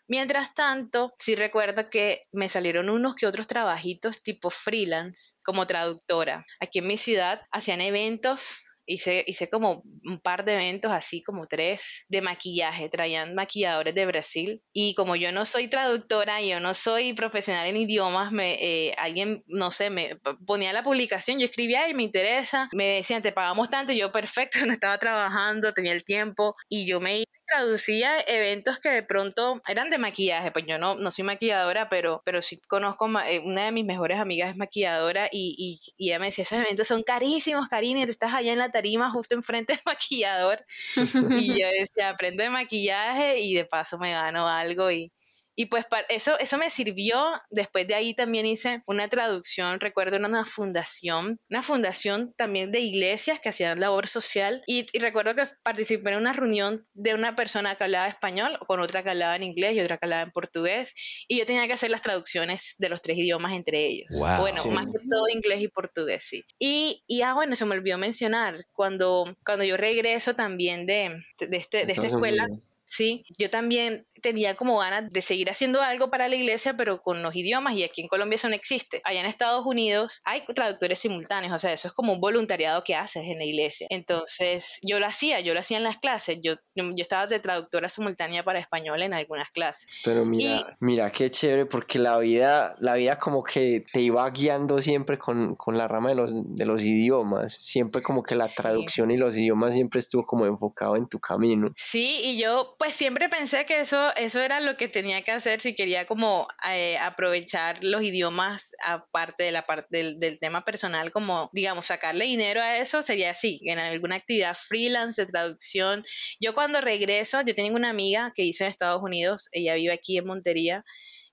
[0.10, 6.46] Mientras tanto, sí recuerdo que me salieron unos que otros trabajitos tipo freelance como traductora.
[6.60, 11.48] Aquí en mi ciudad hacían eventos Hice, hice como un par de eventos, así como
[11.48, 12.90] tres, de maquillaje.
[12.90, 14.64] Traían maquilladores de Brasil.
[14.74, 19.44] Y como yo no soy traductora, yo no soy profesional en idiomas, me, eh, alguien,
[19.48, 22.70] no sé, me ponía la publicación, yo escribía y me interesa.
[22.74, 23.94] Me decían, te pagamos tanto.
[23.94, 26.56] yo, perfecto, no estaba trabajando, tenía el tiempo.
[26.70, 31.12] Y yo me traducía eventos que de pronto eran de maquillaje, pues yo no, no
[31.12, 35.56] soy maquilladora, pero, pero sí conozco, eh, una de mis mejores amigas es maquilladora y,
[35.58, 38.60] y, y ella me decía, esos eventos son carísimos, Karina, y tú estás allá en
[38.60, 40.60] la tarima justo enfrente del maquillador.
[41.40, 45.13] y yo decía, aprendo de maquillaje y de paso me gano algo y,
[45.56, 47.24] y pues eso, eso me sirvió.
[47.50, 53.40] Después de ahí también hice una traducción, recuerdo una fundación, una fundación también de iglesias
[53.40, 54.64] que hacían labor social.
[54.68, 59.04] Y, recuerdo que participé en una reunión de una persona que hablaba español, con otra
[59.04, 60.94] que hablaba en inglés y otra que hablaba en portugués.
[61.28, 64.08] Y yo tenía que hacer las traducciones de los tres idiomas entre ellos.
[64.18, 66.44] bueno, más que todo inglés y portugués, sí.
[66.60, 71.58] Y, y ah, bueno, se me olvidó mencionar, cuando, cuando yo regreso también de, de,
[71.58, 72.48] este, de esta escuela.
[72.96, 77.24] Sí, yo también tenía como ganas de seguir haciendo algo para la iglesia, pero con
[77.24, 79.02] los idiomas, y aquí en Colombia eso no existe.
[79.04, 82.94] Allá en Estados Unidos hay traductores simultáneos, o sea, eso es como un voluntariado que
[82.94, 83.88] haces en la iglesia.
[83.90, 87.90] Entonces, yo lo hacía, yo lo hacía en las clases, yo, yo estaba de traductora
[87.90, 89.90] simultánea para español en algunas clases.
[90.04, 94.84] Pero mira, mira qué chévere, porque la vida, la vida como que te iba guiando
[94.84, 99.10] siempre con, con la rama de los, de los idiomas, siempre como que la traducción
[99.10, 101.72] y los idiomas siempre estuvo como enfocado en tu camino.
[101.76, 105.62] Sí, y yo pues siempre pensé que eso, eso era lo que tenía que hacer
[105.62, 111.50] si quería como eh, aprovechar los idiomas aparte de la parte del, tema personal, como
[111.54, 116.04] digamos, sacarle dinero a eso sería así, en alguna actividad freelance de traducción.
[116.42, 120.18] Yo cuando regreso, yo tengo una amiga que hizo en Estados Unidos, ella vive aquí
[120.18, 120.84] en Montería,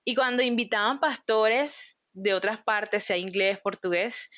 [0.05, 4.29] y cuando invitaban pastores de otras partes, sea inglés, portugués,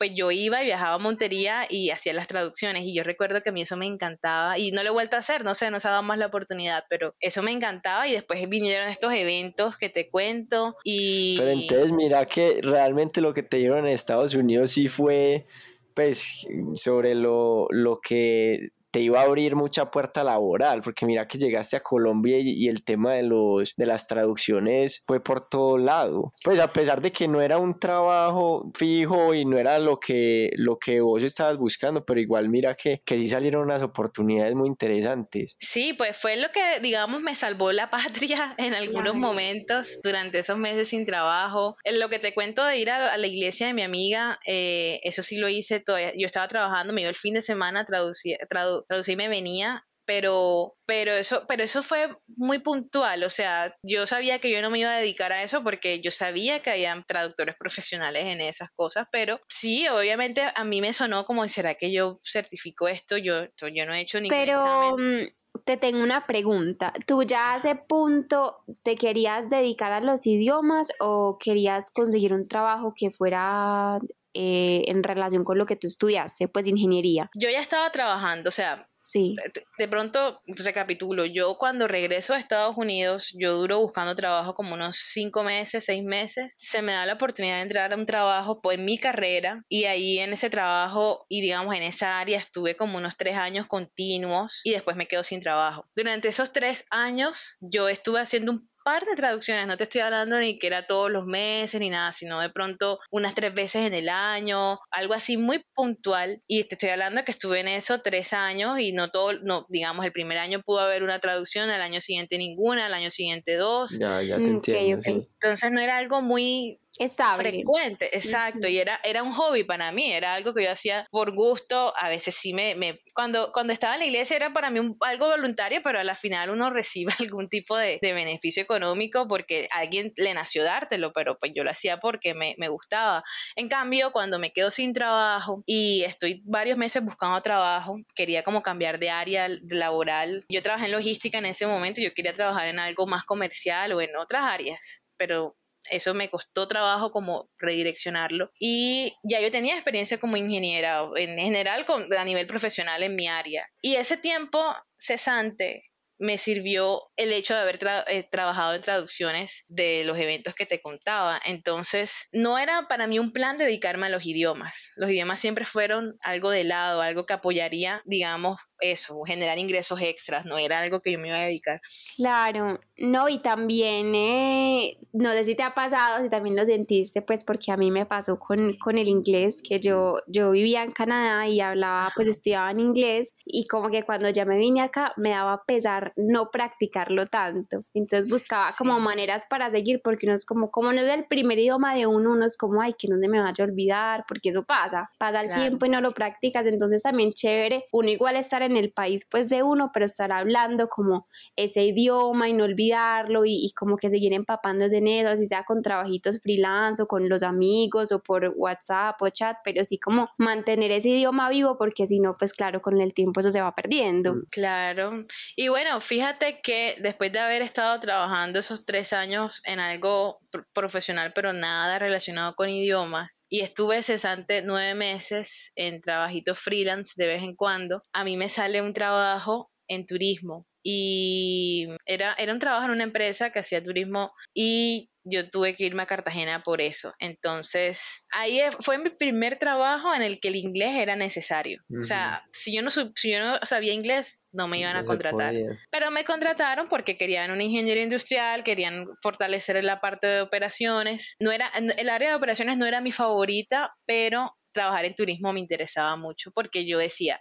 [0.00, 3.50] pues yo iba y viajaba a Montería y hacía las traducciones y yo recuerdo que
[3.50, 5.78] a mí eso me encantaba y no lo he vuelto a hacer, no sé, no
[5.78, 9.76] se ha dado más la oportunidad, pero eso me encantaba y después vinieron estos eventos
[9.76, 11.36] que te cuento y...
[11.36, 15.44] Pero entonces mira que realmente lo que te dieron en Estados Unidos sí fue
[15.92, 21.38] pues sobre lo, lo que te iba a abrir mucha puerta laboral, porque mira que
[21.38, 26.32] llegaste a Colombia y, el tema de, los, de las traducciones fue por todo lado.
[26.44, 30.50] Pues a pesar de que no era un trabajo fijo y no era lo que,
[30.54, 34.68] lo que vos estabas buscando, pero igual mira que, que sí salieron unas oportunidades muy
[34.68, 35.56] interesantes.
[35.58, 40.58] Sí, pues fue lo que, digamos, me salvó la patria en algunos momentos durante esos
[40.58, 41.76] meses sin trabajo.
[41.84, 45.22] En lo que te cuento de ir a, la iglesia de mi amiga, eh, eso
[45.22, 46.12] sí lo hice todavía.
[46.16, 48.38] Yo estaba trabajando, me iba el fin de semana a traducir,
[48.88, 54.40] traducir me venía, pero, pero, eso, pero eso fue muy puntual, o sea, yo sabía
[54.40, 57.54] que yo no me iba a dedicar a eso porque yo sabía que había traductores
[57.56, 62.18] profesionales en esas cosas, pero sí, obviamente a mí me sonó como, ¿será que yo
[62.24, 63.18] certifico esto?
[63.18, 64.96] Yo, yo no he hecho ningún pero...
[64.98, 65.28] Mm,
[65.64, 66.92] te tengo una pregunta.
[67.06, 72.48] ¿Tú ya a ese punto te querías dedicar a los idiomas o querías conseguir un
[72.48, 73.98] trabajo que fuera
[74.34, 77.30] eh, en relación con lo que tú estudiaste, pues ingeniería?
[77.34, 79.34] Yo ya estaba trabajando, o sea, Sí.
[79.78, 84.96] De, pronto, recapitulo, yo cuando regreso a Estados Unidos, yo duro buscando trabajo como unos
[84.96, 88.78] cinco meses, seis meses, se me da la oportunidad de entrar a un trabajo pues,
[88.78, 92.98] en mi carrera y ahí en ese trabajo y digamos en esa área estuve como
[92.98, 95.86] unos tres años continuos y después me quedo sin trabajo.
[95.96, 100.38] Durante esos tres años yo estuve haciendo un par de traducciones, no te estoy hablando
[100.38, 103.94] ni que era todos los meses ni nada, sino de pronto unas tres veces en
[103.94, 106.42] el año, algo así muy puntual.
[106.46, 110.04] Y te estoy hablando que estuve en eso tres años y no todo, no, digamos,
[110.04, 113.98] el primer año pudo haber una traducción, al año siguiente ninguna, al año siguiente dos.
[113.98, 115.02] Ya, ya te entiendo.
[115.06, 117.50] Entonces no era algo muy estable.
[117.50, 118.68] Frecuente, exacto.
[118.68, 121.94] Y era, era un hobby para mí, era algo que yo hacía por gusto.
[121.96, 125.26] A veces sí me, me cuando, cuando estaba en la iglesia era para mí algo
[125.28, 130.12] voluntario, pero a la final uno recibe algún tipo de, de, beneficio económico porque alguien
[130.16, 133.22] le nació dártelo, pero pues yo lo hacía porque me, me gustaba.
[133.56, 138.62] En cambio, cuando me quedo sin trabajo y estoy varios meses buscando trabajo, quería como
[138.62, 140.44] cambiar de área laboral.
[140.48, 144.00] Yo trabajé en logística en ese momento, yo quería trabajar en algo más comercial o
[144.00, 145.56] en otras áreas, pero
[145.90, 148.50] eso me costó trabajo como redireccionarlo.
[148.58, 151.84] Y ya yo tenía experiencia como ingeniera, en general
[152.18, 153.66] a nivel profesional en mi área.
[153.80, 154.62] Y ese tiempo
[154.98, 155.89] cesante
[156.20, 157.78] me sirvió el hecho de haber
[158.08, 161.40] eh, trabajado en traducciones de los eventos que te contaba.
[161.46, 164.92] Entonces, no era para mí un plan dedicarme a los idiomas.
[164.96, 170.44] Los idiomas siempre fueron algo de lado, algo que apoyaría, digamos, eso, generar ingresos extras,
[170.44, 171.80] no era algo que yo me iba a dedicar.
[172.16, 177.22] Claro, no, y también, eh, no sé si te ha pasado, si también lo sentiste,
[177.22, 180.92] pues porque a mí me pasó con, con el inglés, que yo, yo vivía en
[180.92, 185.14] Canadá y hablaba, pues estudiaba en inglés, y como que cuando ya me vine acá
[185.16, 187.84] me daba pesar no practicarlo tanto.
[187.94, 191.58] Entonces buscaba como maneras para seguir, porque uno es como, como no es el primer
[191.58, 194.50] idioma de uno, uno es como, ay, que no se me vaya a olvidar, porque
[194.50, 198.62] eso pasa, pasa el tiempo y no lo practicas, entonces también chévere, uno igual estar
[198.62, 203.44] en el país pues de uno, pero estar hablando como ese idioma y no olvidarlo
[203.44, 207.42] y, como que seguir empapándose en eso, así sea con trabajitos freelance o con los
[207.42, 212.20] amigos o por WhatsApp o chat, pero sí como mantener ese idioma vivo porque si
[212.20, 214.36] no, pues claro, con el tiempo eso se va perdiendo.
[214.50, 215.24] Claro.
[215.56, 220.40] Y bueno, fíjate que después de haber estado trabajando esos tres años en algo
[220.72, 227.26] profesional, pero nada relacionado con idiomas, y estuve cesante nueve meses en trabajitos freelance de
[227.26, 230.66] vez en cuando, a mí me sale un trabajo en turismo.
[230.82, 235.84] Y era, era un trabajo en una empresa que hacía turismo y yo tuve que
[235.84, 237.12] irme a Cartagena por eso.
[237.18, 241.82] Entonces, ahí fue mi primer trabajo en el que el inglés era necesario.
[241.98, 245.54] O sea, si yo, no, si yo no sabía inglés, no me iban a contratar.
[245.90, 251.36] Pero me contrataron porque querían un ingeniero industrial, querían fortalecer la parte de operaciones.
[251.40, 255.60] No era, el área de operaciones no era mi favorita, pero trabajar en turismo me
[255.60, 257.40] interesaba mucho porque yo decía,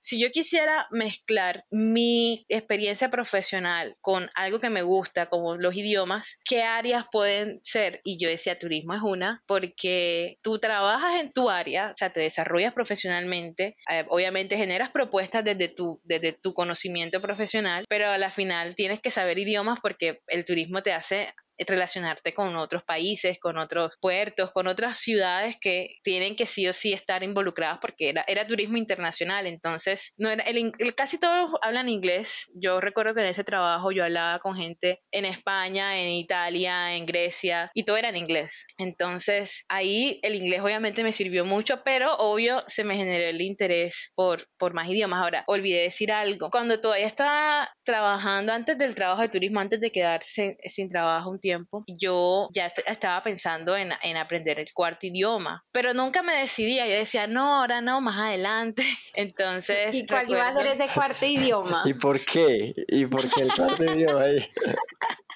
[0.00, 6.38] si yo quisiera mezclar mi experiencia profesional con algo que me gusta, como los idiomas,
[6.44, 8.00] ¿qué áreas pueden ser?
[8.04, 12.20] Y yo decía, turismo es una, porque tú trabajas en tu área, o sea, te
[12.20, 18.30] desarrollas profesionalmente, eh, obviamente generas propuestas desde tu, desde tu conocimiento profesional, pero a la
[18.30, 21.32] final tienes que saber idiomas porque el turismo te hace
[21.66, 26.72] relacionarte con otros países, con otros puertos, con otras ciudades que tienen que sí o
[26.72, 29.46] sí estar involucradas porque era, era turismo internacional.
[29.46, 32.52] Entonces, no era, el, casi todos hablan inglés.
[32.54, 37.06] Yo recuerdo que en ese trabajo yo hablaba con gente en España, en Italia, en
[37.06, 38.66] Grecia y todo era en inglés.
[38.78, 44.12] Entonces, ahí el inglés obviamente me sirvió mucho, pero obvio se me generó el interés
[44.14, 45.22] por, por más idiomas.
[45.22, 46.50] Ahora, olvidé decir algo.
[46.50, 51.40] Cuando todavía estaba trabajando, antes del trabajo de turismo, antes de quedarse sin trabajo un
[51.40, 51.49] tiempo,
[51.86, 56.94] yo ya estaba pensando en, en, aprender el cuarto idioma, pero nunca me decidía, yo
[56.94, 58.82] decía, no, ahora no, más adelante.
[59.14, 59.94] Entonces...
[59.94, 61.82] ¿Y cuál iba a ser ese cuarto idioma?
[61.86, 62.74] ¿Y por qué?
[62.88, 64.48] ¿Y por qué el cuarto idioma ahí?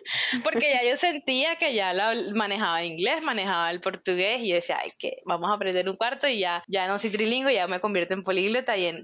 [0.43, 4.79] Porque ya yo sentía que ya la, manejaba inglés, manejaba el portugués y yo decía,
[4.83, 7.81] ay, que vamos a aprender un cuarto y ya, ya no soy trilingüe, ya me
[7.81, 9.03] convierto en políglota y en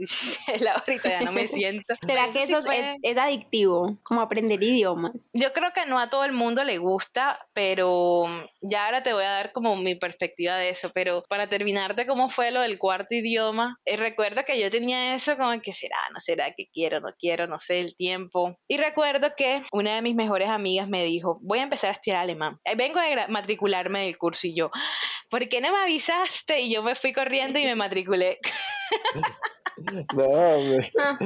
[0.78, 1.94] ahorita ya no me siento.
[2.04, 5.30] ¿Será que eso es, es, adictivo, como aprender idiomas?
[5.32, 6.99] Yo creo que no a todo el mundo le gusta,
[7.54, 8.26] pero
[8.60, 12.28] ya ahora te voy a dar como mi perspectiva de eso, pero para terminarte cómo
[12.28, 16.20] fue lo del cuarto idioma, eh, recuerdo que yo tenía eso como que será, no
[16.20, 18.56] será que quiero, no quiero, no sé el tiempo.
[18.68, 22.20] Y recuerdo que una de mis mejores amigas me dijo, voy a empezar a estudiar
[22.20, 22.56] alemán.
[22.64, 24.70] Eh, vengo a matricularme del curso y yo,
[25.28, 26.60] ¿por qué no me avisaste?
[26.60, 28.38] Y yo me fui corriendo y me matriculé.
[30.14, 30.92] No, hombre.
[30.98, 31.18] Ah.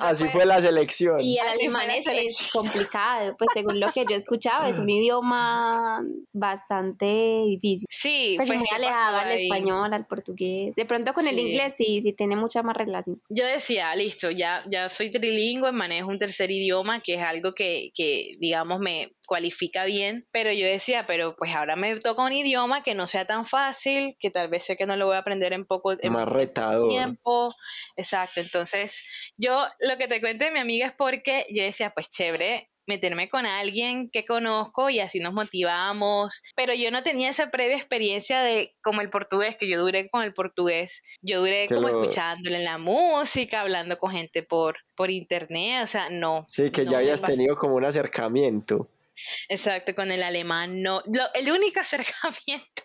[0.00, 1.20] Así fue la selección.
[1.20, 7.06] Y el alemán es, complicado, pues según lo que yo escuchaba, es un idioma bastante
[7.46, 7.86] difícil.
[7.90, 10.74] Sí, pues muy alejado al español, al portugués.
[10.74, 13.20] De pronto con el inglés sí, sí tiene mucha más relación.
[13.28, 17.90] Yo decía, listo, ya, ya soy trilingüe, manejo un tercer idioma, que es algo que,
[17.94, 22.82] que digamos, me cualifica bien, pero yo decía, pero pues ahora me toca un idioma
[22.82, 25.52] que no sea tan fácil, que tal vez sé que no lo voy a aprender
[25.52, 26.88] en poco, en más retador.
[26.88, 27.52] tiempo.
[27.96, 32.08] Exacto, entonces yo lo que te cuento de mi amiga es porque yo decía, pues
[32.08, 36.42] chévere, meterme con alguien que conozco y así nos motivamos.
[36.54, 40.22] Pero yo no tenía esa previa experiencia de como el portugués, que yo duré con
[40.22, 41.16] el portugués.
[41.22, 46.08] Yo duré como escuchándole en la música, hablando con gente por, por internet, o sea,
[46.10, 46.44] no.
[46.48, 48.88] Sí, que ya habías tenido como un acercamiento.
[49.48, 51.02] Exacto, con el alemán no.
[51.34, 52.82] el único acercamiento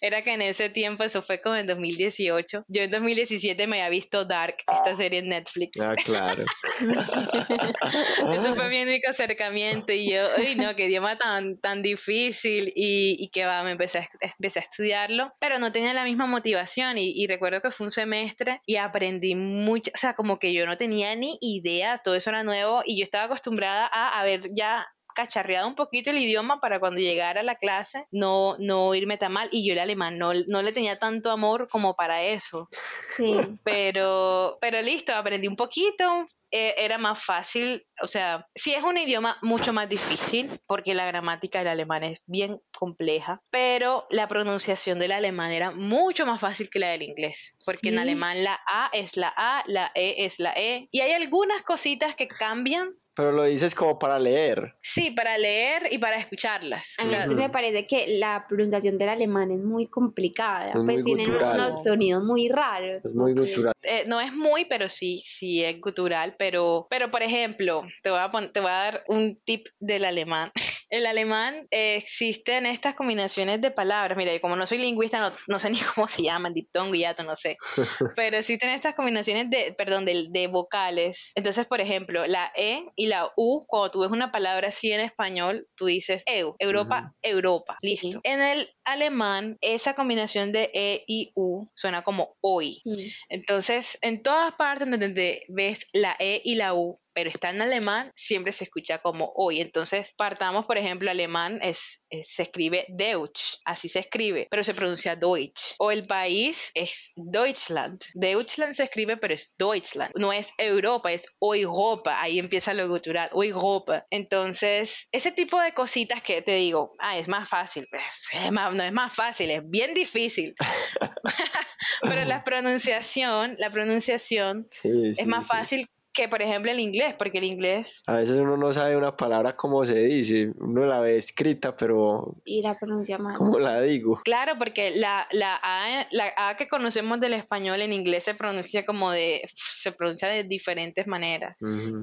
[0.00, 3.90] era que en ese tiempo, eso fue como en 2018, yo en 2017 me había
[3.90, 5.80] visto Dark, esta serie en Netflix.
[5.80, 6.44] Ah, claro.
[8.34, 13.16] eso fue mi único acercamiento y yo, uy, no, qué idioma tan, tan difícil y,
[13.18, 16.98] y que va, me empecé a, empecé a estudiarlo, pero no tenía la misma motivación
[16.98, 20.66] y, y recuerdo que fue un semestre y aprendí mucho, o sea, como que yo
[20.66, 24.40] no tenía ni idea, todo eso era nuevo y yo estaba acostumbrada a, a ver
[24.54, 29.16] ya cacharreado un poquito el idioma para cuando llegara a la clase no, no irme
[29.16, 29.48] tan mal.
[29.52, 32.68] Y yo el alemán no, no le tenía tanto amor como para eso.
[33.16, 33.36] Sí.
[33.64, 36.26] Pero, pero listo, aprendí un poquito.
[36.54, 41.06] Eh, era más fácil, o sea, sí es un idioma mucho más difícil porque la
[41.06, 46.68] gramática del alemán es bien compleja, pero la pronunciación del alemán era mucho más fácil
[46.68, 50.40] que la del inglés, porque en alemán la A es la A, la E es
[50.40, 54.72] la E, y hay algunas cositas que cambian, pero lo dices como para leer.
[54.80, 56.96] Sí, para leer y para escucharlas.
[56.98, 60.72] A mí me parece que la pronunciación del alemán es muy complicada.
[60.72, 63.04] pues tienen unos sonidos muy raros.
[63.04, 63.74] Es muy gutural.
[63.82, 66.34] Eh, no es muy, pero sí, sí es gutural.
[66.38, 70.50] Pero, pero por ejemplo, te voy, a te voy a dar un tip del alemán.
[70.92, 74.18] El alemán eh, existen estas combinaciones de palabras.
[74.18, 77.34] Mira, como no soy lingüista, no, no sé ni cómo se llaman, diptongo, hiato, no
[77.34, 77.56] sé.
[78.14, 81.32] Pero existen estas combinaciones de, perdón, de, de vocales.
[81.34, 85.00] Entonces, por ejemplo, la E y la U, cuando tú ves una palabra así en
[85.00, 88.20] español, tú dices EU, Europa, Europa, listo.
[88.22, 92.82] En el alemán, esa combinación de E y U suena como hoy.
[93.30, 98.12] Entonces, en todas partes donde ves la E y la U, pero está en alemán,
[98.14, 99.60] siempre se escucha como hoy.
[99.60, 105.16] Entonces, partamos, por ejemplo, alemán es, se escribe Deutsch, así se escribe, pero se pronuncia
[105.16, 105.74] Deutsch.
[105.78, 108.00] O el país es Deutschland.
[108.14, 110.12] Deutschland se escribe, pero es Deutschland.
[110.16, 112.20] No es Europa, es Europa.
[112.20, 114.06] Ahí empieza lo cultural, Europa.
[114.10, 117.86] Entonces, ese tipo de cositas que te digo, ah, es más fácil.
[117.90, 120.54] Pues, no es más fácil, es bien difícil.
[122.02, 127.44] pero la pronunciación, la pronunciación es más fácil que por ejemplo el inglés, porque el
[127.44, 128.02] inglés...
[128.06, 132.36] A veces uno no sabe una palabra como se dice, uno la ve escrita, pero...
[132.44, 133.36] Y la pronuncia mal.
[133.36, 134.20] ¿Cómo la digo?
[134.24, 138.84] Claro, porque la, la, a, la A que conocemos del español en inglés se pronuncia
[138.84, 139.48] como de...
[139.54, 141.56] se pronuncia de diferentes maneras.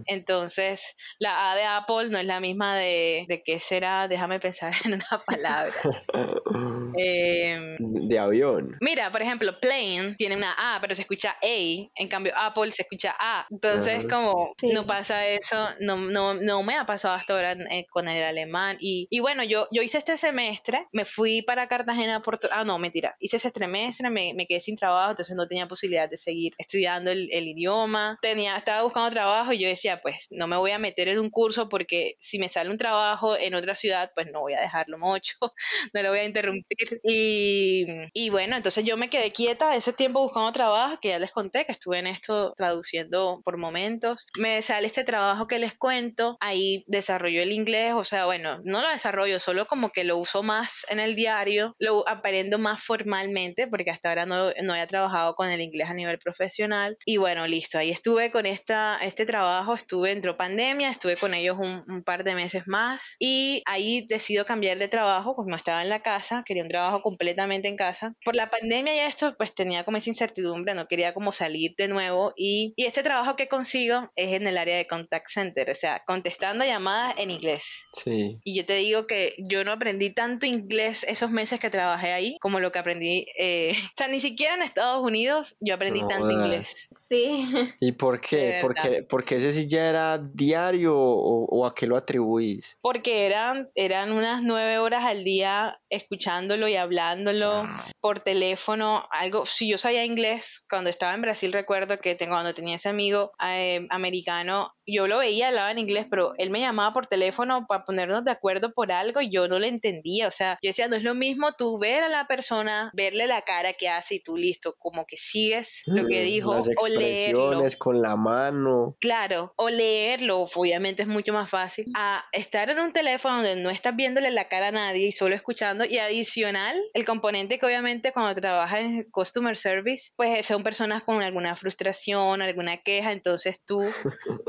[0.08, 3.26] Entonces, la A de Apple no es la misma de...
[3.28, 4.08] ¿De qué será?
[4.08, 5.74] Déjame pensar en una palabra.
[6.98, 8.76] Em, de avión.
[8.82, 12.82] Mira, por ejemplo, plane tiene una A, pero se escucha A, en cambio Apple se
[12.82, 13.46] escucha A.
[13.50, 17.86] Entonces, es como, no pasa eso, no, no, no me ha pasado hasta ahora eh,
[17.90, 18.78] con el alemán.
[18.80, 22.80] Y, y, bueno, yo, yo hice este semestre, me fui para Cartagena, por, ah, no,
[22.80, 26.54] mentira, hice ese semestre, me, me, quedé sin trabajo, entonces no tenía posibilidad de seguir
[26.58, 28.18] estudiando el, el, idioma.
[28.22, 31.30] Tenía, estaba buscando trabajo y yo decía, pues no me voy a meter en un
[31.30, 34.98] curso porque si me sale un trabajo en otra ciudad, pues no voy a dejarlo
[34.98, 35.36] mucho,
[35.94, 37.02] no lo voy a interrumpir.
[37.04, 41.32] Y, y bueno, entonces yo me quedé quieta ese tiempo buscando trabajo, que ya les
[41.32, 43.89] conté que estuve en esto traduciendo por momentos
[44.38, 48.82] me sale este trabajo que les cuento, ahí desarrollo el inglés, o sea, bueno, no
[48.82, 53.68] lo desarrollo, solo como que lo uso más en el diario, lo aprendo más formalmente,
[53.68, 56.98] porque hasta ahora no, no había trabajado con el inglés a nivel profesional.
[57.06, 61.58] Y bueno, listo, ahí estuve con esta, este trabajo, estuve, entró pandemia, estuve con ellos
[61.60, 65.82] un, un par de meses más y ahí decido cambiar de trabajo, pues no estaba
[65.82, 68.14] en la casa, quería un trabajo completamente en casa.
[68.24, 71.88] Por la pandemia y esto, pues tenía como esa incertidumbre, no quería como salir de
[71.88, 75.70] nuevo y, y este trabajo que consigo sigo es en el área de contact center,
[75.70, 77.86] o sea, contestando llamadas en inglés.
[77.94, 78.40] Sí.
[78.44, 82.38] Y yo te digo que yo no aprendí tanto inglés esos meses que trabajé ahí
[82.40, 86.08] como lo que aprendí, eh, o sea, ni siquiera en Estados Unidos yo aprendí No
[86.08, 86.46] tanto jodas.
[86.46, 86.90] inglés.
[86.92, 87.48] Sí.
[87.80, 88.62] ¿Y por qué?
[88.62, 88.62] verdad.
[88.62, 92.78] Porque, porque ese sí ya era diario o, o a qué lo atribuís?
[92.82, 97.64] Porque eran, eran unas nueve horas al día escuchándolo y hablándolo
[98.02, 99.08] por teléfono.
[99.12, 102.90] Algo, si yo sabía inglés, cuando estaba en Brasil recuerdo que tengo, cuando tenía ese
[102.90, 107.66] amigo eh, americano, yo lo veía, hablaba en inglés, pero él me llamaba por teléfono
[107.68, 110.28] para ponernos de acuerdo por algo y yo no lo entendía.
[110.28, 113.42] O sea, yo decía, no es lo mismo tú ver a la persona, verle la
[113.42, 117.64] cara que hace y tú listo, como que sigues lo que dijo Las o leerlo.
[117.78, 118.98] con la mano.
[119.00, 123.70] Claro, o leerlo, obviamente es mucho más fácil, a estar en un teléfono donde no
[123.70, 128.12] estás viéndole la cara a nadie y solo escuchando, y adicional, el componente que obviamente
[128.12, 133.84] cuando trabajas en customer service, pues son personas con alguna frustración, alguna queja, entonces tú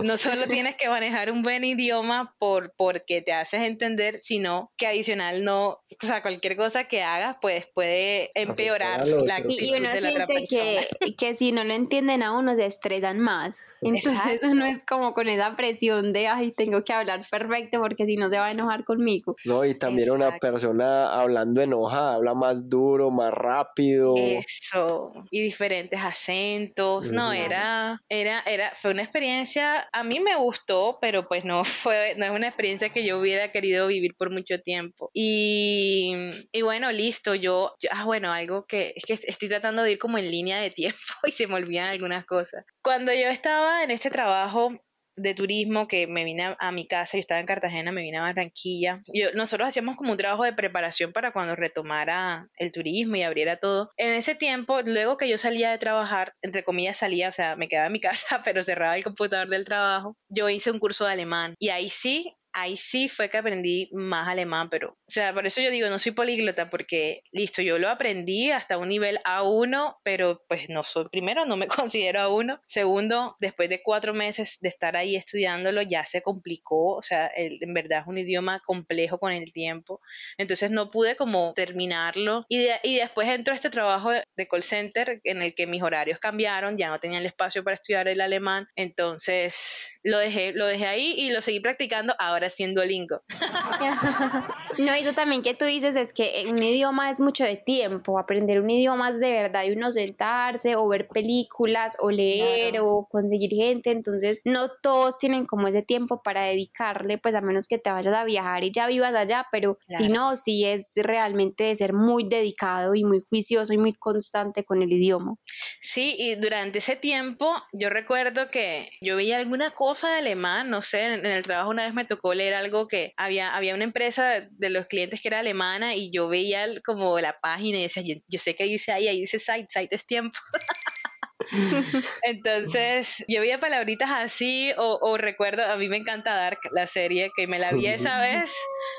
[0.03, 4.87] no solo tienes que manejar un buen idioma por porque te haces entender, sino que
[4.87, 9.25] adicional no, o sea, cualquier cosa que hagas, pues puede empeorar otro.
[9.25, 10.81] la Y, actitud y uno de la otra siente persona.
[11.01, 13.67] que, que si no lo entienden a uno se estresan más.
[13.83, 14.49] Entonces Exacto.
[14.51, 18.31] uno es como con esa presión de, ay, tengo que hablar perfecto porque si no
[18.31, 19.37] se va a enojar conmigo.
[19.45, 24.15] No, y también una persona hablando enojada, habla más duro, más rápido.
[24.17, 27.11] Eso, y diferentes acentos.
[27.13, 32.15] No, era, era, era, fue una experiencia, a mí me gustó, pero pues no fue,
[32.17, 35.11] no es una experiencia que yo hubiera querido vivir por mucho tiempo.
[35.15, 36.15] Y,
[36.53, 39.99] y bueno, listo, yo, yo- ah, bueno, algo que, es que estoy tratando de ir
[39.99, 42.65] como en línea de tiempo y se me olvidan algunas cosas.
[42.83, 44.73] Cuando yo estaba en este trabajo,
[45.17, 48.23] de turismo que me vine a, mi casa, yo estaba en Cartagena, me vine a
[48.23, 49.03] Barranquilla.
[49.13, 53.57] Yo, nosotros hacíamos como un trabajo de preparación para cuando retomara el turismo y abriera
[53.57, 53.91] todo.
[53.97, 57.69] En ese tiempo, luego que yo salía de trabajar, entre comillas salía, o sea, me
[57.69, 61.13] quedaba en mi casa, pero cerraba el computador del trabajo, yo hice un curso de
[61.13, 65.47] alemán y ahí sí ahí sí fue que aprendí más alemán, pero, o sea, por
[65.47, 69.99] eso yo digo, no soy políglota, porque, listo, yo lo aprendí hasta un nivel A1,
[70.03, 74.69] pero pues no soy, primero, no me considero A1, segundo, después de cuatro meses de
[74.69, 79.19] estar ahí estudiándolo, ya se complicó, o sea, el- en verdad es un idioma complejo
[79.19, 80.01] con el tiempo,
[80.39, 85.21] entonces no pude como terminarlo, y, de- y después entró este trabajo de call center
[85.25, 88.67] en el que mis horarios cambiaron, ya no tenía el espacio para estudiar el alemán,
[88.77, 93.23] entonces lo dejé, lo dejé ahí y lo seguí practicando ahora haciendo Duolingo.
[94.79, 98.19] No, y eso también que tú dices es que un idioma es mucho de tiempo,
[98.19, 102.87] aprender un idioma es de verdad y uno sentarse o ver películas o leer Claro.
[102.89, 107.67] o conseguir gente, entonces no todos tienen como ese tiempo para dedicarle, pues a menos
[107.67, 111.65] que te vayas a viajar y ya vivas allá, pero si no, sí es realmente
[111.65, 115.35] de ser muy dedicado y muy juicioso y muy constante con el idioma.
[115.81, 120.81] Sí, y durante ese tiempo yo recuerdo que yo veía alguna cosa de alemán, no
[120.83, 124.49] sé, en el trabajo una vez me tocó leer algo que había, había una empresa
[124.51, 128.15] de los clientes que era alemana y yo veía como la página y decía, yo,
[128.29, 130.39] yo sé que dice ahí, ahí dice site, site es tiempo.
[132.23, 137.31] Entonces, yo veía palabritas así, o, o recuerdo, a mí me encanta Dark, la serie,
[137.35, 138.55] que me la vi esa vez,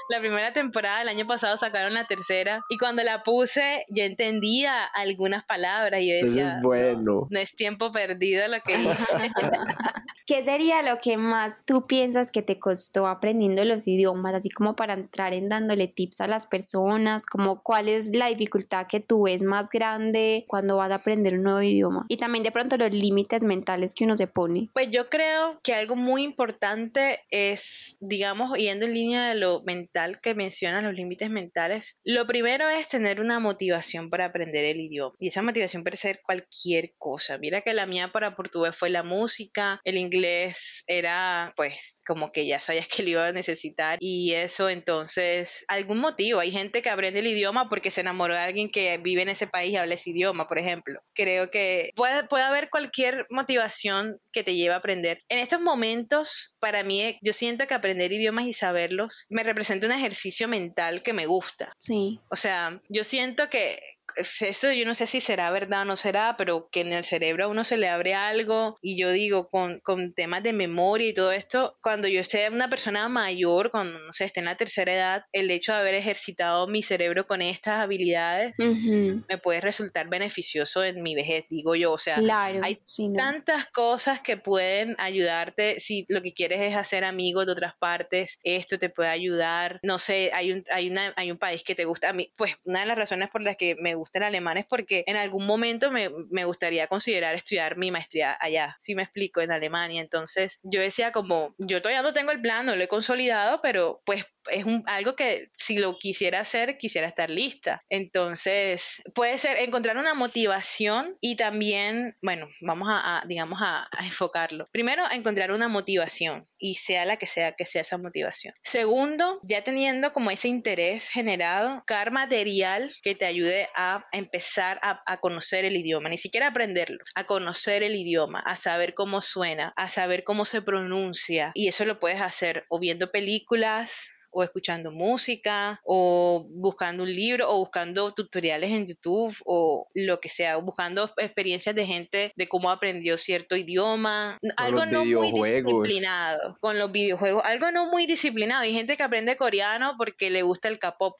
[0.09, 4.83] la primera temporada, el año pasado sacaron la tercera, y cuando la puse, yo entendía
[4.83, 7.27] algunas palabras y yo Eso decía, es bueno.
[7.29, 9.31] no es tiempo perdido lo que hice.
[10.25, 14.75] ¿Qué sería lo que más tú piensas que te costó aprendiendo los idiomas, así como
[14.75, 19.23] para entrar en dándole tips a las personas, como cuál es la dificultad que tú
[19.23, 22.05] ves más grande cuando vas a aprender un nuevo idioma?
[22.07, 24.69] Y también de pronto los límites mentales que uno se pone.
[24.73, 30.19] Pues yo creo que algo muy importante es, digamos, yendo en línea de lo mental
[30.21, 31.99] que mencionas, los límites mentales.
[32.03, 35.15] Lo primero es tener una motivación para aprender el idioma.
[35.19, 37.37] Y esa motivación puede ser cualquier cosa.
[37.37, 42.45] Mira que la mía para portugués fue la música, el inglés era, pues, como que
[42.45, 43.97] ya sabías que lo iba a necesitar.
[44.01, 46.39] Y eso, entonces, algún motivo.
[46.39, 49.47] Hay gente que aprende el idioma porque se enamoró de alguien que vive en ese
[49.47, 51.01] país y habla ese idioma, por ejemplo.
[51.13, 55.21] Creo que puede, puede haber cualquier motivación que te lleve a aprender.
[55.29, 59.93] En estos momentos, para mí, yo siento que aprender idiomas y saberlos me representa un
[59.93, 61.73] ejercicio mental que me gusta.
[61.77, 62.19] Sí.
[62.29, 63.79] O sea, yo siento que
[64.17, 67.45] esto yo no sé si será verdad o no será, pero que en el cerebro
[67.45, 71.13] a uno se le abre algo y yo digo con, con temas de memoria y
[71.13, 74.93] todo esto, cuando yo esté una persona mayor, cuando no sé, esté en la tercera
[74.93, 80.09] edad, el hecho de haber ejercitado mi cerebro con estas habilidades Ujú, me puede resultar
[80.09, 82.61] beneficioso en mi vejez, digo yo, o sea, Claro.
[82.61, 83.33] hay sí, no.
[83.33, 88.39] tantas cosas que pueden ayudarte si lo que quieres es hacer amigos de otras partes,
[88.43, 89.79] esto te puede ayudar.
[89.83, 92.09] No sé, hay un, hay una, hay un país que te gusta.
[92.09, 94.65] A mí, pues una de las razones por las que me gusta el alemán es
[94.65, 99.41] porque en algún momento me, me gustaría considerar estudiar mi maestría allá, si me explico,
[99.41, 100.01] en Alemania.
[100.01, 104.01] Entonces yo decía como, yo todavía no tengo el plan, no lo he consolidado, pero
[104.05, 107.83] pues es un, algo que si lo quisiera hacer, quisiera estar lista.
[107.89, 114.67] Entonces, puede ser encontrar una motivación y también, bueno, vamos a, digamos, a, enfocarlo.
[114.71, 118.53] Primero, encontrar una motivación y sea la que sea que sea esa motivación.
[118.63, 125.01] Segundo, ya teniendo como ese interés generado, buscar material que te ayude a empezar a,
[125.05, 129.73] a conocer el idioma, ni siquiera aprenderlo, a conocer el idioma, a saber cómo suena,
[129.75, 131.51] a saber cómo se pronuncia.
[131.53, 137.49] Y eso lo puedes hacer o viendo películas, o escuchando música o buscando un libro
[137.49, 142.47] o buscando tutoriales en YouTube o lo que sea, o buscando experiencias de gente de
[142.47, 148.61] cómo aprendió cierto idioma, algo no muy disciplinado con los videojuegos, algo no muy disciplinado.
[148.61, 151.19] Hay gente que aprende coreano porque le gusta el K-pop.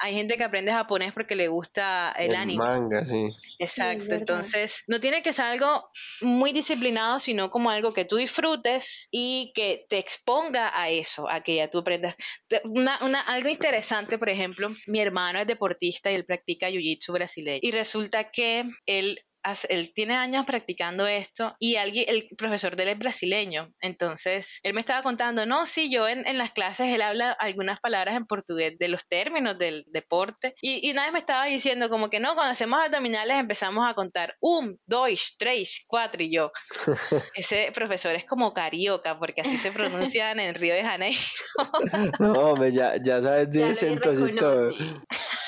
[0.00, 2.64] Hay gente que aprende japonés porque le gusta el, el anime.
[2.64, 3.30] Manga, sí.
[3.58, 5.90] Exacto, entonces no tiene que ser algo
[6.22, 11.40] muy disciplinado, sino como algo que tú disfrutes y que te exponga a eso, a
[11.40, 12.16] que ya tú aprendas
[12.64, 17.60] una, una, algo interesante, por ejemplo, mi hermano es deportista y él practica jiu-jitsu brasileño.
[17.62, 19.20] Y resulta que él
[19.68, 23.72] él tiene años practicando esto y alguien, el profesor de él es brasileño.
[23.80, 27.80] Entonces, él me estaba contando, no, sí, yo en, en las clases él habla algunas
[27.80, 30.54] palabras en portugués de los términos del deporte.
[30.60, 33.94] Y, y una vez me estaba diciendo como que no, cuando hacemos abdominales empezamos a
[33.94, 36.52] contar un, dos, tres, cuatro y yo.
[37.34, 41.20] Ese profesor es como carioca porque así se pronuncian en Río de Janeiro.
[42.18, 44.72] no, ya, ya sabes y todo.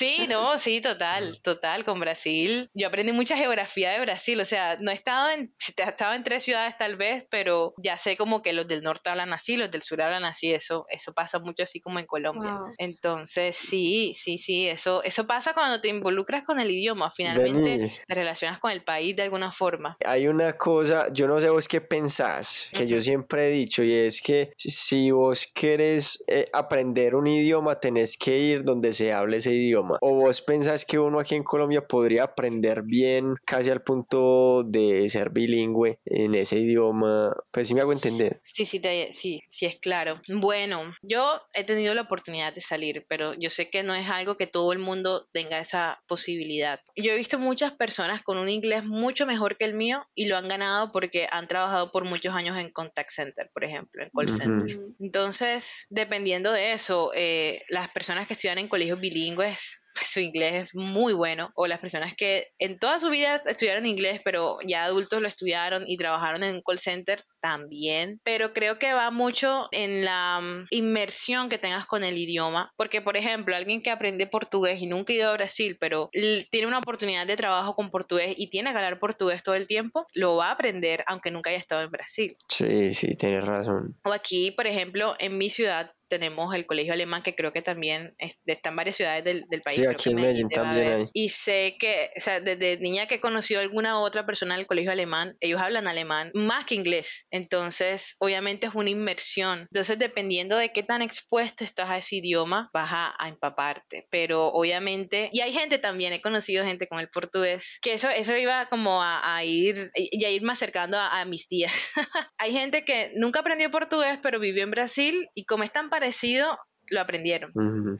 [0.00, 2.70] Sí, no, sí, total, total, con Brasil.
[2.72, 6.24] Yo aprendí mucha geografía de Brasil, o sea, no he estado en, he estado en
[6.24, 9.70] tres ciudades tal vez, pero ya sé como que los del norte hablan así, los
[9.70, 12.56] del sur hablan así, eso, eso pasa mucho así como en Colombia.
[12.78, 18.14] Entonces, sí, sí, sí, eso, eso pasa cuando te involucras con el idioma, finalmente te
[18.14, 19.98] relacionas con el país de alguna forma.
[20.06, 23.92] Hay una cosa, yo no sé vos qué pensás, que yo siempre he dicho, y
[23.92, 29.36] es que si vos querés eh, aprender un idioma, tenés que ir donde se hable
[29.36, 29.89] ese idioma.
[30.00, 35.08] ¿O vos pensás que uno aquí en Colombia podría aprender bien casi al punto de
[35.10, 37.34] ser bilingüe en ese idioma?
[37.50, 38.40] Pues sí me hago entender.
[38.44, 38.80] Sí, sí,
[39.12, 40.20] sí, sí es claro.
[40.28, 44.36] Bueno, yo he tenido la oportunidad de salir, pero yo sé que no es algo
[44.36, 46.80] que todo el mundo tenga esa posibilidad.
[46.96, 50.36] Yo he visto muchas personas con un inglés mucho mejor que el mío y lo
[50.36, 54.28] han ganado porque han trabajado por muchos años en contact center, por ejemplo, en call
[54.28, 54.80] center.
[54.98, 60.74] Entonces, dependiendo de eso, eh, las personas que estudian en colegios bilingües su inglés es
[60.74, 65.20] muy bueno, o las personas que en toda su vida estudiaron inglés, pero ya adultos
[65.20, 70.40] lo estudiaron y trabajaron en call center también, pero creo que va mucho en la
[70.40, 74.86] mm, inmersión que tengas con el idioma, porque por ejemplo, alguien que aprende portugués y
[74.86, 76.10] nunca ha ido a Brasil, pero
[76.50, 80.06] tiene una oportunidad de trabajo con portugués y tiene que hablar portugués todo el tiempo,
[80.14, 82.32] lo va a aprender aunque nunca haya estado en Brasil.
[82.48, 83.98] Sí, sí, tienes razón.
[84.04, 88.14] O aquí, por ejemplo, en mi ciudad tenemos el colegio alemán que creo que también
[88.18, 89.78] está en varias ciudades del, país.
[89.78, 91.08] Sí, aquí en Medellín también hay.
[91.14, 94.66] Y sé que, o sea, desde niña que he conocido a alguna otra persona del
[94.66, 97.28] colegio alemán, ellos hablan alemán más que inglés.
[97.30, 99.60] Entonces, obviamente es una inmersión.
[99.70, 104.08] Entonces, dependiendo de qué tan expuesto estás a ese idioma, vas a, empaparte.
[104.10, 108.36] Pero obviamente, y hay gente también, he conocido gente con el portugués, que eso, eso
[108.36, 111.90] iba como a, ir, y a ir más acercando a, a mis días.
[112.38, 116.58] hay gente que nunca aprendió portugués, pero vivió en Brasil y como están parecido,
[116.90, 117.52] lo aprendieron.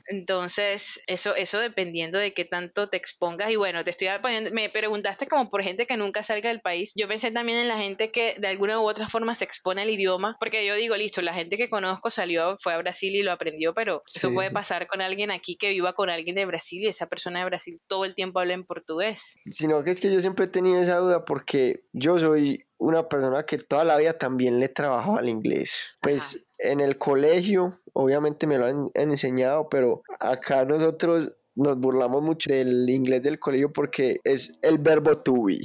[0.09, 3.51] Entonces, eso, eso dependiendo de qué tanto te expongas.
[3.51, 6.93] Y bueno, te estoy poniendo, me preguntaste como por gente que nunca salga del país.
[6.97, 9.91] Yo pensé también en la gente que de alguna u otra forma se expone al
[9.91, 13.33] idioma, porque yo digo, listo, la gente que conozco salió, fue a Brasil y lo
[13.33, 16.89] aprendió, pero eso puede pasar con alguien aquí que viva con alguien de Brasil y
[16.89, 19.37] esa persona de Brasil todo el tiempo habla en portugués.
[19.51, 23.45] Sino que es que yo siempre he tenido esa duda porque yo soy una persona
[23.45, 25.91] que toda la vida también le trabajó al inglés.
[26.01, 32.51] Pues en el colegio, obviamente me lo han, enseñado, pero acá nosotros nos burlamos mucho
[32.53, 35.59] del inglés del colegio porque es el verbo to be.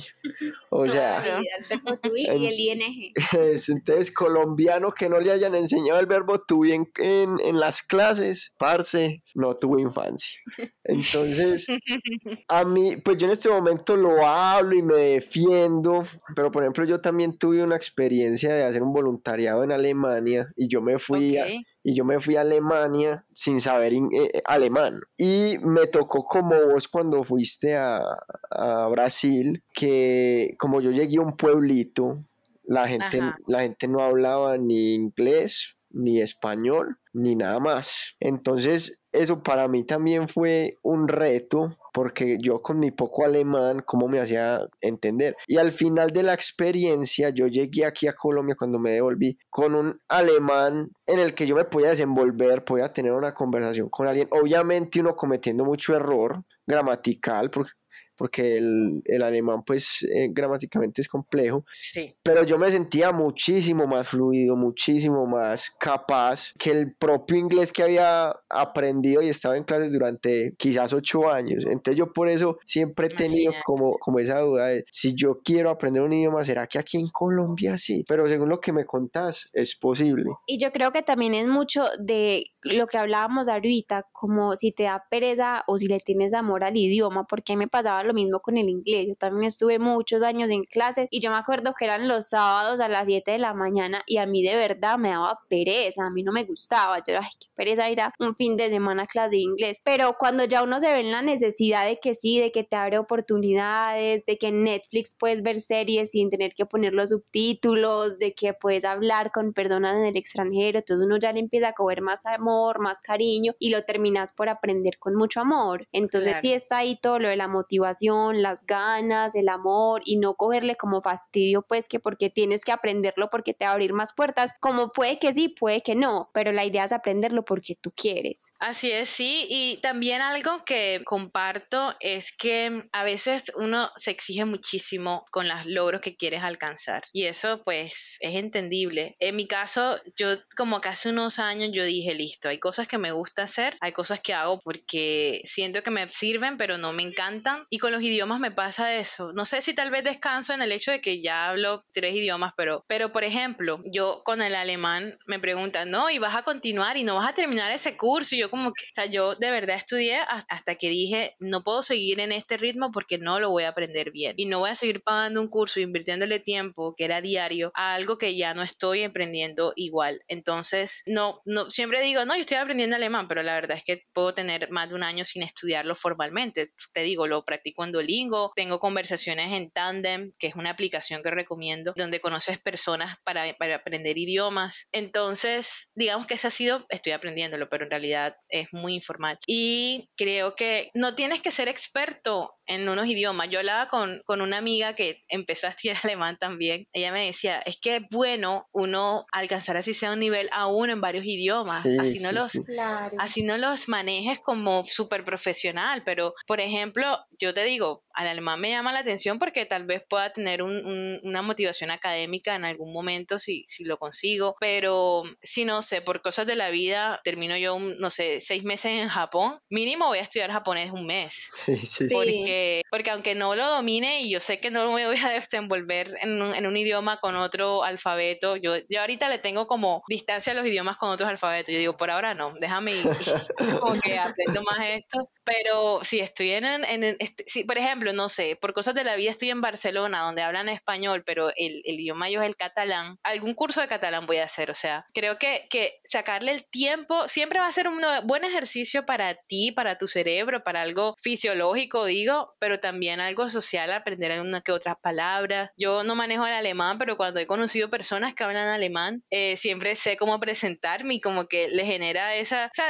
[0.70, 3.14] O sea, el verbo to be y el ing.
[3.68, 8.54] entonces, colombiano que no le hayan enseñado el verbo to be en, en, las clases,
[8.58, 10.40] parce, no tuvo infancia.
[10.84, 11.68] Entonces,
[12.48, 16.04] a mí, pues yo en este momento lo hablo y me defiendo,
[16.36, 20.68] pero por ejemplo, yo también tuve una experiencia de hacer un voluntariado en Alemania y
[20.70, 21.46] yo me fui a
[21.88, 25.02] y yo me fui a Alemania sin saber eh, eh, alemán.
[25.18, 28.02] Y me tocó como vos cuando fuiste a,
[28.50, 32.18] a, Brasil, que como yo llegué a un pueblito,
[32.64, 38.16] la gente, la gente no hablaba ni inglés ni español ni nada más.
[38.20, 44.10] Entonces eso para mí también fue un reto porque yo con mi poco alemán, ¿cómo
[44.10, 45.38] me hacía entender?
[45.48, 49.76] Y al final de la experiencia, yo llegué aquí a Colombia cuando me devolví con
[49.76, 54.28] un alemán en el que yo me podía desenvolver, podía tener una conversación con alguien,
[54.32, 57.72] obviamente uno cometiendo mucho error gramatical, porque
[58.16, 62.16] porque el, el alemán pues eh, gramáticamente es complejo, sí.
[62.24, 67.84] pero yo me sentía muchísimo más fluido, muchísimo más capaz que el propio inglés que
[67.84, 71.66] había aprendido y estaba en clases durante quizás ocho años.
[71.66, 75.70] Entonces yo por eso siempre he tenido como, como esa duda de si yo quiero
[75.70, 78.04] aprender un idioma, ¿será que aquí en Colombia sí?
[78.08, 80.26] Pero según lo que me contás, es posible.
[80.48, 84.84] Y yo creo que también es mucho de lo que hablábamos ahorita, como si te
[84.84, 88.58] da pereza o si le tienes amor al idioma, porque me pasaba lo mismo con
[88.58, 89.08] el inglés.
[89.08, 92.80] Yo también estuve muchos años en clases y yo me acuerdo que eran los sábados
[92.80, 96.10] a las 7 de la mañana y a mí de verdad me daba pereza, a
[96.10, 96.98] mí no me gustaba.
[97.00, 99.80] Yo era, ay, qué pereza ir a un fin de semana a clase de inglés.
[99.84, 102.76] Pero cuando ya uno se ve en la necesidad de que sí, de que te
[102.76, 108.18] abre oportunidades, de que en Netflix puedes ver series sin tener que poner los subtítulos,
[108.20, 111.74] de que puedes hablar con personas en el extranjero, entonces uno ya le empieza a
[111.74, 115.88] coger más amor, más cariño y lo terminas por aprender con mucho amor.
[115.92, 116.42] Entonces claro.
[116.42, 120.76] sí está ahí todo lo de la motivación las ganas, el amor y no cogerle
[120.76, 124.52] como fastidio, pues que porque tienes que aprenderlo porque te va a abrir más puertas,
[124.60, 128.54] como puede que sí, puede que no, pero la idea es aprenderlo porque tú quieres.
[128.60, 134.46] Así es, sí, y también algo que comparto es que a veces uno se exige
[134.46, 139.16] muchísimo con los logros que quieres alcanzar y eso pues es entendible.
[139.20, 142.98] En mi caso, yo como que hace unos años yo dije, listo, hay cosas que
[142.98, 147.04] me gusta hacer, hay cosas que hago porque siento que me sirven, pero no me
[147.04, 149.32] encantan y con los idiomas me pasa eso.
[149.34, 152.52] No sé si tal vez descanso en el hecho de que ya hablo tres idiomas,
[152.58, 156.98] pero, pero por ejemplo, yo con el alemán me preguntan, no, y vas a continuar
[156.98, 158.34] y no vas a terminar ese curso.
[158.34, 160.18] Y yo como que, o sea, yo de verdad estudié
[160.50, 164.12] hasta que dije, no puedo seguir en este ritmo porque no lo voy a aprender
[164.12, 164.34] bien.
[164.36, 168.18] Y no voy a seguir pagando un curso, invirtiéndole tiempo, que era diario, a algo
[168.18, 170.24] que ya no estoy aprendiendo igual.
[170.28, 174.08] Entonces, no, no, siempre digo, no, yo estoy aprendiendo alemán, pero la verdad es que
[174.12, 176.72] puedo tener más de un año sin estudiarlo formalmente.
[176.92, 181.32] Te digo, lo practico en Duolingo, tengo conversaciones en Tandem, que es una aplicación que
[181.32, 184.88] recomiendo, donde conoces personas para, para aprender idiomas.
[184.92, 189.38] Entonces, digamos que ese ha sido, estoy aprendiéndolo, pero en realidad es muy informal.
[189.48, 193.50] Y creo que no tienes que ser experto en unos idiomas.
[193.50, 196.88] Yo hablaba con, con una amiga que empezó a estudiar alemán también.
[196.94, 201.02] Ella me decía, es que es bueno uno alcanzar así sea un nivel aún en
[201.02, 202.64] varios idiomas, Sí, así, no sí, los, sí.
[202.64, 203.16] Claro.
[203.20, 208.60] así no los manejes como súper profesional, pero por ejemplo, yo te digo, al alemán
[208.60, 212.66] me llama la atención porque tal vez pueda tener un- un- una motivación académica en
[212.66, 217.20] algún momento si, si lo consigo, pero si no sé, por cosas de la vida,
[217.24, 221.06] termino yo, un, no sé, seis meses en Japón, mínimo voy a estudiar japonés un
[221.06, 221.50] mes.
[221.54, 222.08] Sí, sí, sí.
[222.10, 222.14] Sí.
[222.14, 226.10] Porque, porque aunque no lo domine y yo sé que no me voy a desenvolver
[226.22, 230.54] en un, en un idioma con otro alfabeto, yo, yo ahorita le tengo como distancia
[230.54, 231.74] a los idiomas con otros alfabetos.
[231.74, 233.04] Yo digo, por ahora no, déjame ir,
[233.82, 235.20] como que aprendo más esto.
[235.44, 239.04] Pero si estoy en, en, en- este- si, por ejemplo, no sé, por cosas de
[239.04, 242.56] la vida estoy en Barcelona donde hablan español, pero el, el idioma yo es el
[242.56, 244.72] catalán, algún curso de catalán voy a hacer.
[244.72, 249.06] O sea, creo que, que sacarle el tiempo siempre va a ser un buen ejercicio
[249.06, 254.62] para ti, para tu cerebro, para algo fisiológico, digo, pero también algo social, aprender una
[254.62, 255.70] que otras palabras.
[255.78, 259.96] Yo no manejo el alemán, pero cuando he conocido personas que hablan alemán, eh, siempre
[259.96, 262.86] sé cómo presentarme y como que le genera esa, o sea,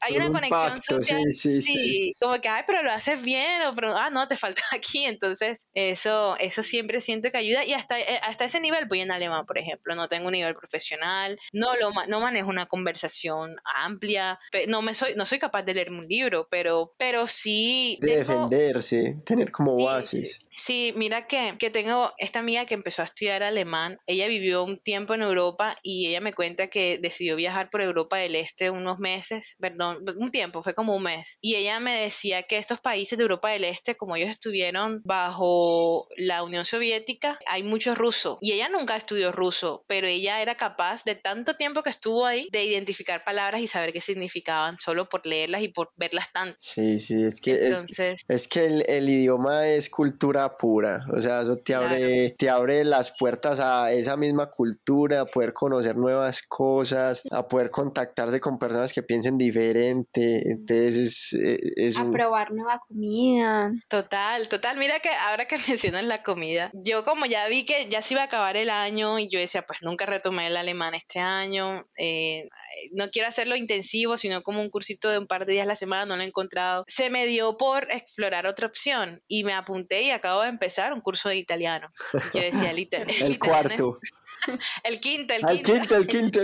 [0.00, 1.22] hay una Un conexión pacto, social.
[1.32, 2.14] sí, sí, sí.
[2.20, 5.04] como que, ay, pero lo haces bien, o pero, ah, no, te falta aquí.
[5.04, 7.64] Entonces, eso, eso siempre siento que ayuda.
[7.64, 9.94] Y hasta, eh, hasta ese nivel voy en alemán, por ejemplo.
[9.94, 14.38] No tengo un nivel profesional, no, lo, no manejo una conversación amplia,
[14.68, 17.98] no, me soy, no soy capaz de leer un libro, pero, pero sí.
[18.00, 20.38] De tengo- defenderse, tener como Sí, bases.
[20.52, 23.98] Sí, mira que, que tengo esta amiga que empezó a estudiar alemán.
[24.06, 28.16] Ella vivió un tiempo en Europa y ella me cuenta que decidió viajar por Europa
[28.18, 31.38] del Este unos meses, perdón, un tiempo, fue como un mes.
[31.40, 36.06] Y ella me decía que estos países de Europa del Este, como ellos estuvieron bajo
[36.18, 38.36] la Unión Soviética, hay mucho ruso.
[38.42, 42.46] Y ella nunca estudió ruso, pero ella era capaz de tanto tiempo que estuvo ahí
[42.52, 46.56] de identificar palabras y saber qué significaban solo por leerlas y por verlas tanto.
[46.58, 51.20] Sí, sí, es que es, Entonces, es que el, el idioma es cultura pura, o
[51.22, 55.96] sea, eso te abre, te abre las puertas a esa misma cultura, a poder conocer
[55.96, 62.02] nuevas cosas, a poder contactarse con personas que piensen diferente, entonces es, eh, es A
[62.02, 62.10] un...
[62.12, 63.72] probar nueva comida.
[63.88, 64.76] Total, total.
[64.76, 68.22] Mira que ahora que mencionas la comida, yo como ya vi que ya se iba
[68.22, 72.48] a acabar el año y yo decía, pues nunca retomé el alemán este año, eh,
[72.92, 75.76] no quiero hacerlo intensivo, sino como un cursito de un par de días a la
[75.76, 76.84] semana, no lo he encontrado.
[76.86, 81.00] Se me dio por explorar otra opción y me apunté y acabo de empezar un
[81.00, 81.88] curso de italiano.
[82.32, 82.88] Yo decía, el,
[83.22, 83.98] el cuarto.
[84.84, 85.74] El quinto, el quinto.
[85.74, 86.40] El quinto, el quinto.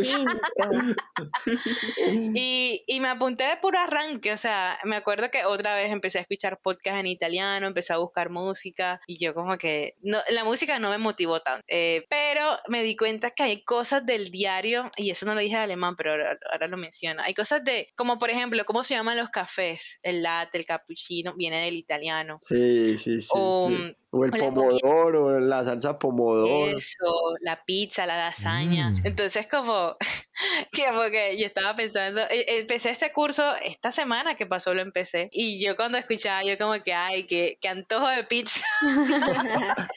[2.34, 6.18] y, y me apunté de puro arranque, o sea, me acuerdo que otra vez empecé
[6.18, 10.44] a escuchar podcast en italiano, empecé a buscar música y yo como que, no, la
[10.44, 14.90] música no me motivó tanto, eh, pero me di cuenta que hay cosas del diario,
[14.96, 18.18] y eso no lo dije de alemán, pero ahora, lo menciono, hay cosas de, como
[18.18, 19.98] por ejemplo, ¿cómo se llaman los cafés?
[20.02, 22.36] El latte, el cappuccino, viene del italiano.
[22.38, 23.28] Sí, sí, sí.
[23.32, 23.70] O,
[24.12, 26.76] o el pomodoro, la, salsa pomodoro.
[26.76, 28.90] Eso, la pizza, la lasaña.
[28.90, 29.06] Mm.
[29.06, 29.96] Entonces, como
[30.72, 35.28] que porque yo estaba pensando, e, empecé este curso esta semana que pasó, lo empecé.
[35.32, 38.64] Y yo cuando escuchaba, yo como que, ay, que, que antojo de pizza.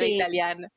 [0.00, 0.68] italiano.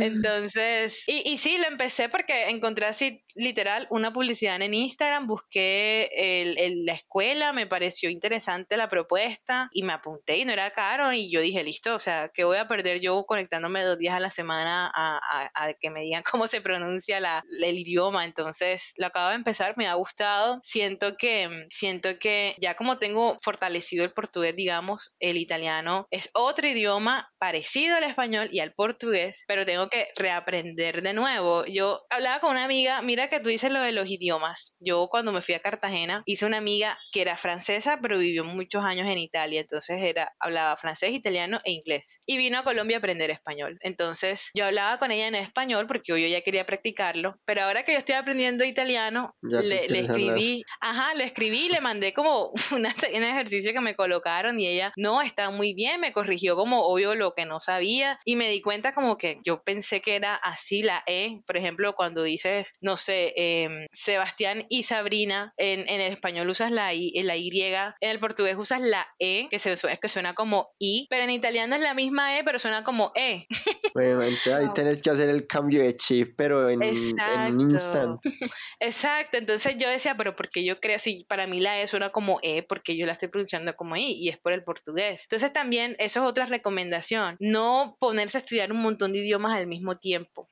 [0.00, 6.10] Entonces, y, y sí, lo empecé porque encontré así, literal, una publicidad en Instagram, busqué
[6.12, 11.12] el, la escuela, me pareció interesante la propuesta y me apunté y no era caro
[11.12, 14.20] y yo dije, listo, o sea, que voy a perder yo conectándome dos días a
[14.20, 18.24] la semana a, a, que me digan cómo se pronuncia la, el idioma?
[18.24, 23.36] Entonces, lo acabo de empezar, me ha gustado, siento que, siento que ya como tengo
[23.42, 29.44] fortalecido el portugués, digamos, el italiano es otro idioma parecido al español y al portugués,
[29.46, 31.64] pero tengo que reaprender de nuevo.
[31.66, 34.76] Yo hablaba con una amiga, mira que tú dices lo de los idiomas.
[34.78, 38.84] Yo cuando me fui a Cartagena hice una amiga que era francesa, pero vivió muchos
[38.84, 42.22] años en Italia, entonces era hablaba francés, italiano e inglés.
[42.26, 43.78] Y vino a Colombia a aprender español.
[43.80, 47.92] Entonces yo hablaba con ella en español porque yo ya quería practicarlo, pero ahora que
[47.92, 53.80] yo estoy aprendiendo italiano, le, escribí, ajá, le escribí, le mandé como un ejercicio que
[53.80, 57.60] me colocaron y ella, no, está muy bien, me corrigió como obvio lo que no
[57.60, 61.56] sabía y me di cuenta como que yo pensé que era así la E, por
[61.56, 66.92] ejemplo, cuando dices, no sé, em, Sebastián y Sabrina, en, en, el español usas la
[66.94, 71.06] I, la Y, en el portugués usas la E, que, se, que suena como I,
[71.10, 73.46] pero en italiano es la misma E, pero suena como E.
[73.94, 78.20] Obviamente, ahí tenés que hacer el cambio de chip, pero en, en instant.
[78.80, 82.38] Exacto, entonces yo decía, pero porque yo creo así, para mí la E suena como
[82.42, 85.24] E, porque yo la estoy pronunciando como I, y es por el portugués.
[85.24, 89.66] Entonces también, eso es otra recomendación, no ponerse a estudiar un montón de idiomas al
[89.66, 90.51] mismo tiempo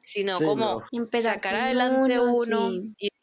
[0.00, 0.84] sino como
[1.20, 2.72] sacar adelante uno,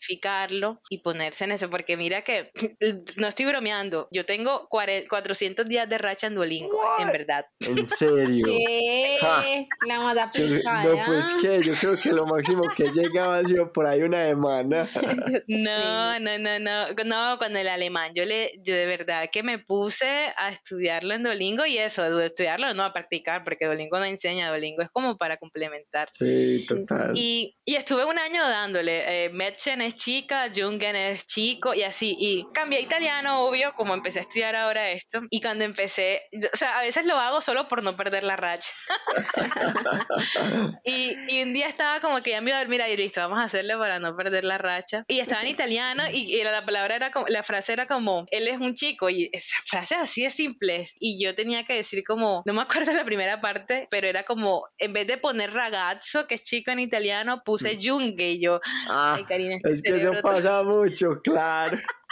[0.05, 2.51] identificarlo y ponerse en eso, porque mira que
[3.18, 7.45] no estoy bromeando, yo tengo 400 días de racha en Duolingo, en verdad.
[7.59, 8.45] ¿En serio?
[8.45, 9.68] ¿Qué?
[9.88, 14.01] La No, pues que yo creo que lo máximo que llegaba ha sido por ahí
[14.01, 14.89] una semana.
[15.47, 19.59] no, no, no, no, no, con el alemán, yo le, yo de verdad que me
[19.59, 24.05] puse a estudiarlo en Duolingo y eso, de estudiarlo, no a practicar, porque Duolingo no
[24.05, 27.14] enseña, Duolingo es como para complementar Sí, total.
[27.16, 29.26] Y, y estuve un año dándole.
[29.26, 32.16] Eh, Metchen es chica, Jungen es chico y así.
[32.20, 35.22] Y cambié a italiano, obvio, como empecé a estudiar ahora esto.
[35.30, 36.22] Y cuando empecé,
[36.53, 38.72] o sea, a veces lo hago solo por no perder la racha.
[40.84, 43.39] y, y, un día estaba como que ya me iba a dormir ahí, listo, vamos
[43.39, 45.03] a hacerle para no perder la racha.
[45.08, 48.60] Y estaba en italiano y, la palabra era como, la frase era como, él es
[48.60, 49.10] un chico.
[49.10, 50.95] Y esa frase así de simples.
[50.99, 54.68] Y yo tenía que decir como, no me acuerdo la primera parte, pero era como,
[54.78, 55.95] en vez de poner ragazzo,
[56.28, 60.02] que es chico en italiano, puse Junge y yo, ah, ay, Karina, este es que
[60.02, 61.78] eso pasa mucho, claro.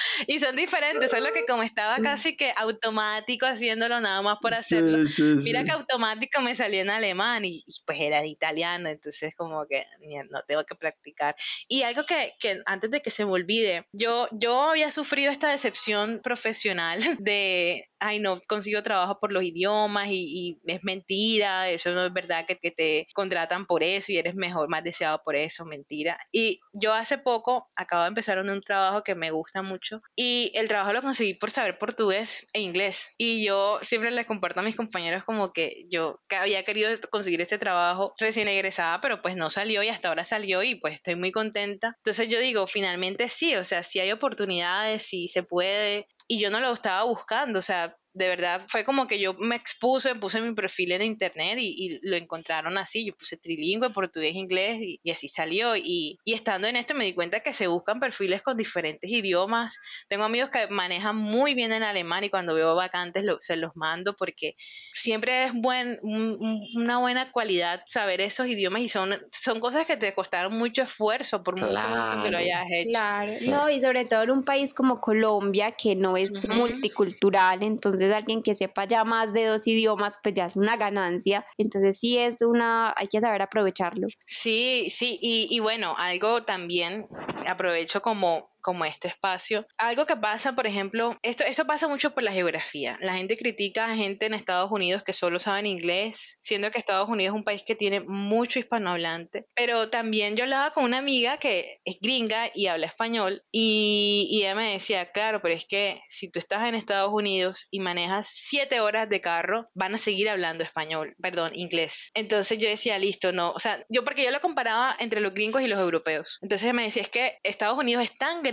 [0.26, 4.98] y son diferentes, solo que como estaba casi que automático haciéndolo nada más por hacerlo,
[5.42, 9.84] mira que automático me salió en alemán y, pues era en italiano, entonces como que
[10.30, 11.34] no tengo que practicar.
[11.68, 15.50] Y algo que, que, antes de que se me olvide, yo, yo había sufrido esta
[15.50, 22.04] decepción profesional de, ay no, consigo trabajo por los idiomas y, es mentira, eso no
[22.04, 25.64] es verdad que, que te contratan por eso y eres mejor, más deseado por eso,
[25.64, 26.18] mentira.
[26.32, 30.68] Y yo hace poco acabo de empezar un trabajo que me gusta mucho y el
[30.68, 33.14] trabajo lo conseguí por saber portugués e inglés.
[33.18, 37.58] Y yo siempre les comparto a mis compañeros como que yo había querido conseguir este
[37.58, 41.32] trabajo recién egresada, pero pues no salió y hasta ahora salió y pues estoy muy
[41.32, 41.94] contenta.
[41.98, 46.06] Entonces yo digo, finalmente sí, o sea, si hay oportunidades, si se puede.
[46.28, 49.56] Y yo no lo estaba buscando, o sea, de verdad fue como que yo me
[49.56, 53.06] expuse, puse mi perfil en internet y, lo encontraron así.
[53.06, 55.74] Yo puse trilingüe, portugués, inglés y, así salió.
[55.74, 59.78] Y, y, estando en esto me di cuenta que se buscan perfiles con diferentes idiomas.
[60.08, 64.14] Tengo amigos que manejan muy bien el alemán y cuando veo vacantes se los mando
[64.14, 69.96] porque siempre es buen, una buena cualidad saber esos idiomas y son, son cosas que
[69.96, 72.90] te costaron mucho esfuerzo por mucho que lo hayas hecho.
[72.90, 78.09] Claro, no, y sobre todo en un país como Colombia que no es multicultural, entonces
[78.16, 81.44] alguien que sepa ya más de dos idiomas, pues ya es una ganancia.
[81.58, 84.08] Entonces sí es una, hay que saber aprovecharlo.
[84.26, 87.06] Sí, sí, y bueno, algo también
[87.46, 89.66] aprovecho como como este espacio.
[89.78, 92.96] Algo que pasa, por ejemplo, esto, eso pasa mucho por la geografía.
[93.00, 97.08] La gente critica a gente en Estados Unidos que solo saben inglés, siendo que Estados
[97.08, 99.46] Unidos es un país que tiene mucho hispanohablante.
[99.54, 104.42] Pero también yo hablaba con una amiga que es gringa y habla español y, y
[104.42, 108.28] ella me decía, claro, pero es que si tú estás en Estados Unidos y manejas
[108.30, 112.10] siete horas de carro, van a seguir hablando español, perdón, inglés.
[112.14, 115.62] Entonces yo decía, listo, no, o sea, yo porque yo lo comparaba entre los gringos
[115.62, 116.38] y los europeos.
[116.42, 118.49] Entonces ella me decía, es que Estados Unidos es tan grande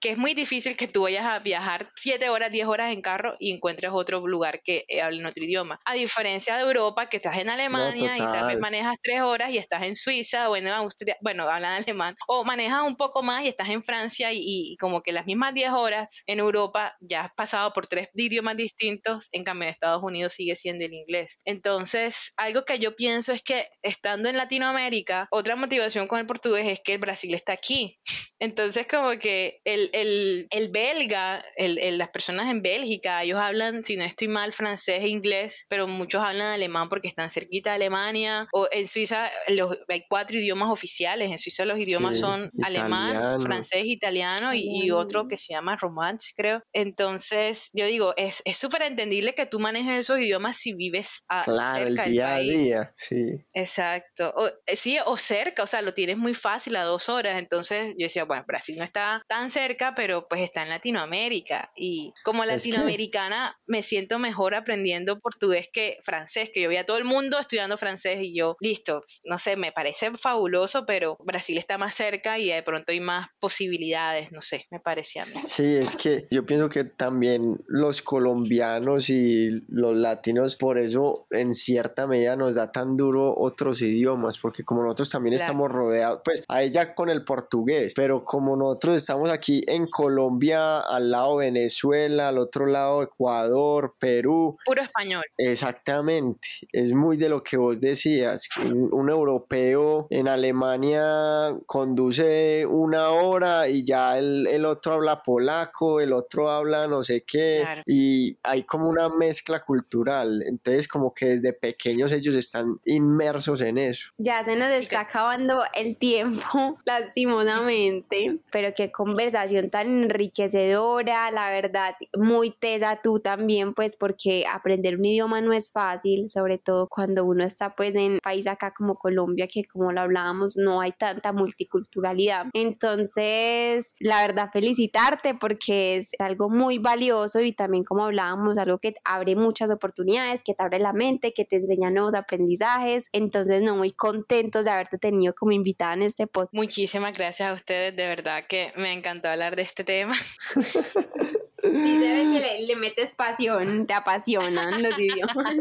[0.00, 3.36] que es muy difícil que tú vayas a viajar 7 horas, 10 horas en carro
[3.38, 5.80] y encuentres otro lugar que eh, hable en otro idioma.
[5.84, 9.58] A diferencia de Europa, que estás en Alemania y tal vez manejas 3 horas y
[9.58, 13.48] estás en Suiza o en Austria, bueno, hablan alemán, o manejas un poco más y
[13.48, 17.72] estás en Francia y, como que las mismas 10 horas en Europa ya has pasado
[17.72, 21.38] por tres idiomas distintos, en cambio en Estados Unidos sigue siendo el inglés.
[21.44, 26.66] Entonces, algo que yo pienso es que estando en Latinoamérica, otra motivación con el portugués
[26.66, 27.98] es que el Brasil está aquí.
[28.38, 29.25] Entonces, como que
[29.64, 35.02] el, el, belga, el, las personas en Bélgica, ellos hablan, si no estoy mal, francés
[35.02, 38.48] e inglés, pero muchos hablan alemán porque están cerquita de Alemania.
[38.52, 41.30] O en Suiza los, hay cuatro idiomas oficiales.
[41.30, 46.62] En Suiza los idiomas son alemán, francés, italiano y, otro que se llama romance, creo.
[46.72, 52.04] Entonces, yo digo, es súper entendible que tú manejes esos idiomas si vives a, cerca
[52.04, 52.58] del país.
[52.58, 53.44] día, sí.
[53.52, 54.32] Exacto.
[54.36, 57.38] O, sí, o cerca, o sea, lo tienes muy fácil a dos horas.
[57.38, 61.72] Entonces, yo decía, bueno, Brasil no está tan cerca, pero pues está en Latinoamérica.
[61.76, 66.98] Y como latinoamericana me siento mejor aprendiendo portugués que francés, que yo veía a todo
[66.98, 71.78] el mundo estudiando francés y yo, listo, no sé, me parece fabuloso, pero Brasil está
[71.78, 75.34] más cerca y de pronto hay más posibilidades, no sé, me parece a mí.
[75.46, 81.52] Sí, es que yo pienso que también los colombianos y los latinos por eso en
[81.52, 86.44] cierta medida nos da tan duro otros idiomas, porque como nosotros también estamos rodeados, pues
[86.48, 92.26] a ella con el portugués, pero como nosotros estamos aquí en Colombia, al lado Venezuela,
[92.26, 94.58] al otro lado Ecuador, Perú.
[94.64, 95.22] Puro español.
[95.38, 98.48] Exactamente, es muy de lo que vos decías.
[98.64, 106.50] Un, europeo en Alemania conduce una hora y ya el, otro habla polaco, el otro
[106.50, 110.42] habla no sé qué, y hay como una mezcla cultural.
[110.44, 114.10] Entonces como que desde pequeños ellos están inmersos en eso.
[114.18, 121.94] Ya se nos está acabando el tiempo, lastimosamente, pero que conversación tan enriquecedora, la verdad,
[122.16, 127.26] muy tesa tú también, pues porque aprender un idioma no es fácil, sobre todo cuando
[127.26, 131.34] uno está pues en país acá como Colombia, que como lo hablábamos, no hay tanta
[131.34, 132.46] multiculturalidad.
[132.54, 138.94] Entonces, la verdad, felicitarte porque es algo muy valioso y también como hablábamos, algo que
[139.04, 143.10] abre muchas oportunidades, que te abre la mente, que te enseña nuevos aprendizajes.
[143.12, 146.54] Entonces, no, muy contentos de haberte tenido como invitada en este podcast.
[146.54, 150.14] Muchísimas gracias a ustedes, de verdad que me encantó hablar de este tema.
[151.62, 155.54] Sí, se ve que le, metes pasión, te apasionan los idiomas.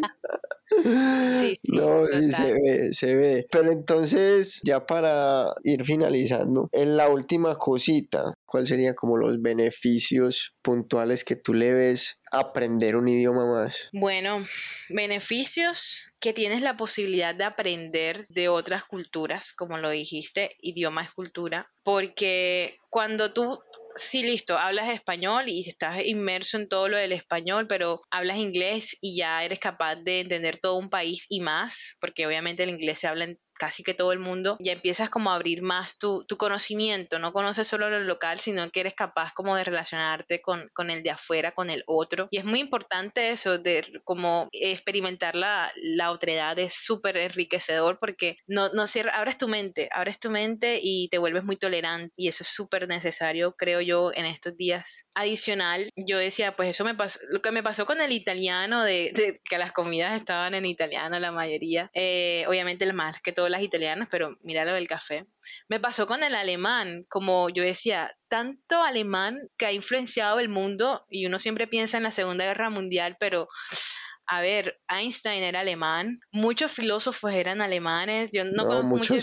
[1.40, 3.48] Sí, sí, no, sí, se ve, se ve.
[3.50, 10.56] Pero entonces, ya para ir finalizando, en la última cosita, ¿cuáles serían como los beneficios
[10.62, 13.90] puntuales que tú le ves aprender un idioma más?
[13.94, 14.46] Bueno,
[14.90, 21.12] beneficios que tienes la posibilidad de aprender de otras culturas, como lo dijiste, idioma es
[21.12, 23.60] cultura, porque cuando tú
[23.96, 28.98] sí, listo, hablas español y estás inmerso en todo lo del español, pero hablas inglés
[29.02, 33.00] y ya eres capaz de entender todo un país y más, porque obviamente el inglés
[33.00, 36.26] se habla en casi que todo el mundo, ya empiezas como a abrir más tu,
[36.38, 40.90] conocimiento, no conoces solo lo local, sino que eres capaz como de relacionarte con, con
[40.90, 42.25] el de afuera, con el otro.
[42.32, 48.38] Y es muy importante eso, de como experimentar la, la otredad es súper enriquecedor porque
[48.48, 52.28] no, no cierra, abres tu mente, abres tu mente y te vuelves muy tolerante y
[52.28, 55.06] eso es súper necesario, creo yo, en estos días.
[55.16, 59.40] Adicional, yo decía, pues eso me pasó, lo que me pasó con el italiano, de,
[59.44, 63.62] que las comidas estaban en italiano la mayoría, eh, obviamente el más que todas las
[63.62, 65.26] italianas, pero mira lo del café.
[65.68, 71.06] Me pasó con el alemán, como yo decía, tanto alemán que ha influenciado el mundo
[71.10, 73.48] y uno siempre piensa en la Segunda Guerra Mundial, pero
[74.28, 79.16] a ver, Einstein era alemán, muchos filósofos eran alemanes, yo no, conozco mucho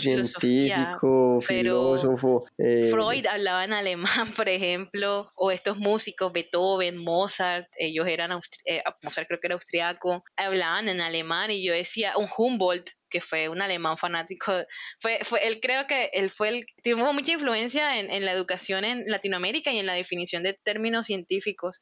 [1.47, 8.07] pero filósofo, eh, Freud hablaba en alemán, por ejemplo, o estos músicos, Beethoven, Mozart, ellos
[8.07, 12.87] eran, eh, Mozart creo que era austriaco, hablaban en alemán y yo decía, un Humboldt,
[13.09, 14.51] que fue un alemán fanático,
[14.99, 18.85] fue, fue, él creo que él fue el, tuvo mucha influencia en, en la educación
[18.85, 21.79] en Latinoamérica y en la definición de términos científicos.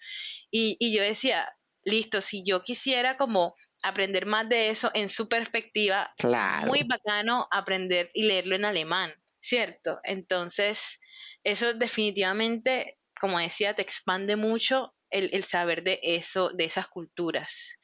[0.51, 1.47] Y, y yo decía,
[1.83, 6.13] listo, si yo quisiera como aprender más de eso en su perspectiva,
[6.67, 9.99] muy bacano aprender y leerlo en alemán, ¿cierto?
[10.03, 10.99] Entonces,
[11.43, 17.77] eso definitivamente, como decía, te expande mucho el, el saber de eso, de esas culturas.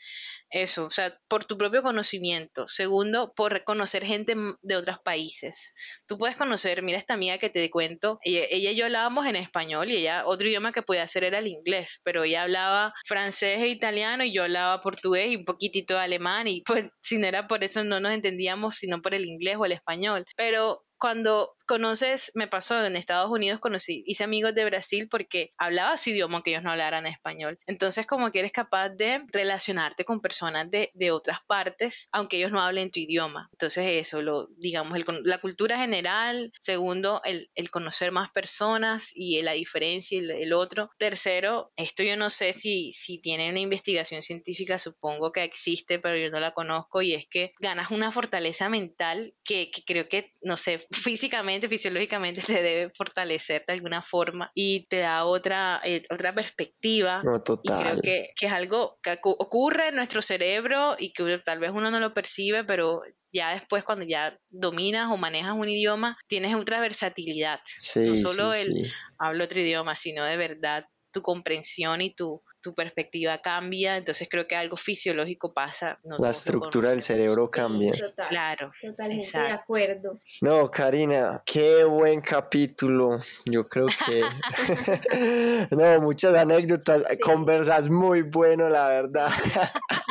[0.50, 2.68] Eso, o sea, por tu propio conocimiento.
[2.68, 5.74] Segundo, por reconocer gente de otros países.
[6.08, 9.36] Tú puedes conocer, mira esta amiga que te cuento, ella, ella, y yo hablábamos en
[9.36, 13.62] español y ella, otro idioma que podía hacer era el inglés, pero ella hablaba francés
[13.62, 17.28] e italiano y yo hablaba portugués y un poquitito de alemán y pues si no
[17.28, 20.24] era por eso no nos entendíamos, sino por el inglés o el español.
[20.38, 25.98] Pero cuando conoces, me pasó en Estados Unidos, conocí, hice amigos de Brasil porque hablaba
[25.98, 27.60] su idioma, que ellos no hablaran español.
[27.68, 32.52] Entonces, como que eres capaz de relacionarte con personas de, de otras partes, aunque ellos
[32.52, 33.50] no hablen tu idioma.
[33.52, 36.52] Entonces, eso, lo, digamos, el, la cultura general.
[36.60, 40.90] Segundo, el, el, conocer más personas y la diferencia y el, el, otro.
[40.98, 46.18] Tercero, esto yo no sé si, si tiene una investigación científica, supongo que existe, pero
[46.18, 50.32] yo no la conozco, y es que ganas una fortaleza mental que, que creo que,
[50.42, 56.04] no sé, físicamente, fisiológicamente te debe fortalecer de alguna forma y te da otra, eh,
[56.10, 57.22] otra perspectiva.
[57.24, 57.80] No, total.
[57.80, 61.72] Y creo que, que, es algo que ocurre en nuestro cerebro y que tal vez
[61.72, 63.02] uno no lo percibe, pero
[63.34, 67.60] ya después cuando ya dominas o manejas un idioma, tienes otra versatilidad.
[67.66, 68.92] Sí, no solo sí, el sí.
[69.18, 74.46] hablo otro idioma, sino de verdad tu comprensión y tu, tu perspectiva cambia, entonces creo
[74.46, 76.00] que algo fisiológico pasa.
[76.04, 77.94] No la estructura del cerebro cambia.
[77.94, 78.72] Sí, total, claro.
[78.82, 79.48] Totalmente exacto.
[79.48, 80.20] de acuerdo.
[80.42, 83.20] No, Karina, qué buen capítulo.
[83.46, 84.22] Yo creo que...
[85.72, 87.20] no, muchas anécdotas, sí.
[87.20, 89.30] conversas muy bueno, la verdad.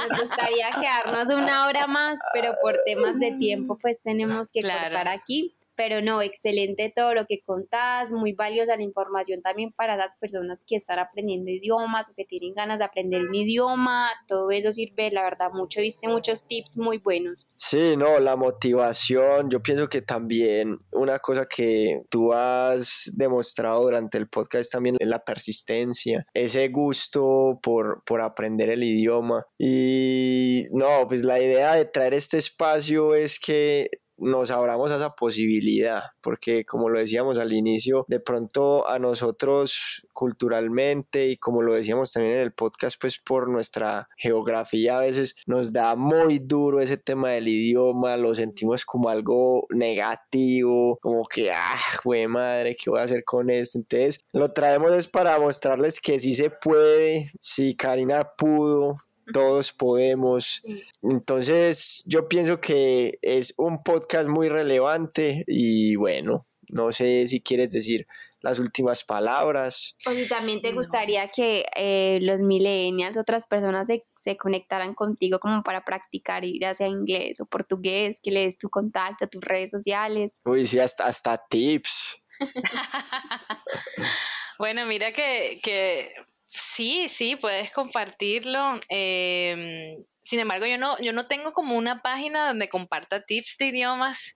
[0.09, 4.85] Nos gustaría quedarnos una hora más, pero por temas de tiempo pues tenemos que claro.
[4.85, 9.97] cortar aquí pero no, excelente todo lo que contás, muy valiosa la información también para
[9.97, 14.51] las personas que están aprendiendo idiomas o que tienen ganas de aprender un idioma, todo
[14.51, 17.47] eso sirve, la verdad, mucho, viste muchos tips muy buenos.
[17.57, 24.19] Sí, no, la motivación, yo pienso que también una cosa que tú has demostrado durante
[24.19, 31.07] el podcast también es la persistencia, ese gusto por, por aprender el idioma y no,
[31.09, 36.65] pues la idea de traer este espacio es que nos abramos a esa posibilidad, porque
[36.65, 42.37] como lo decíamos al inicio, de pronto a nosotros culturalmente y como lo decíamos también
[42.37, 47.31] en el podcast, pues por nuestra geografía a veces nos da muy duro ese tema
[47.31, 53.05] del idioma, lo sentimos como algo negativo, como que, ah, güey madre, ¿qué voy a
[53.05, 53.79] hacer con esto?
[53.79, 58.95] Entonces lo traemos es para mostrarles que sí se puede, si Karina pudo,
[59.33, 60.63] todos podemos.
[61.03, 67.71] Entonces yo pienso que es un podcast muy relevante y bueno, no sé si quieres
[67.71, 68.07] decir
[68.41, 69.97] las últimas palabras.
[70.07, 75.41] O si también te gustaría que eh, los millennials, otras personas se, se, conectaran contigo
[75.41, 79.71] como para practicar, ya sea inglés o portugués, que le des tu contacto, tus redes
[79.71, 80.41] sociales.
[80.45, 82.23] Uy, sí, hasta, hasta tips.
[84.59, 86.09] bueno, mira que, que
[86.57, 88.81] Sí, sí, puedes compartirlo.
[88.89, 93.67] Eh, sin embargo, yo no, yo no tengo como una página donde comparta tips de
[93.67, 94.35] idiomas.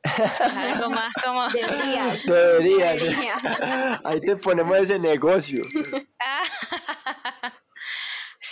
[0.55, 1.49] algo más como.
[1.49, 2.25] Deberías.
[2.25, 3.03] Deberías.
[3.03, 3.43] Deberías.
[4.05, 5.65] Ahí te ponemos ese negocio.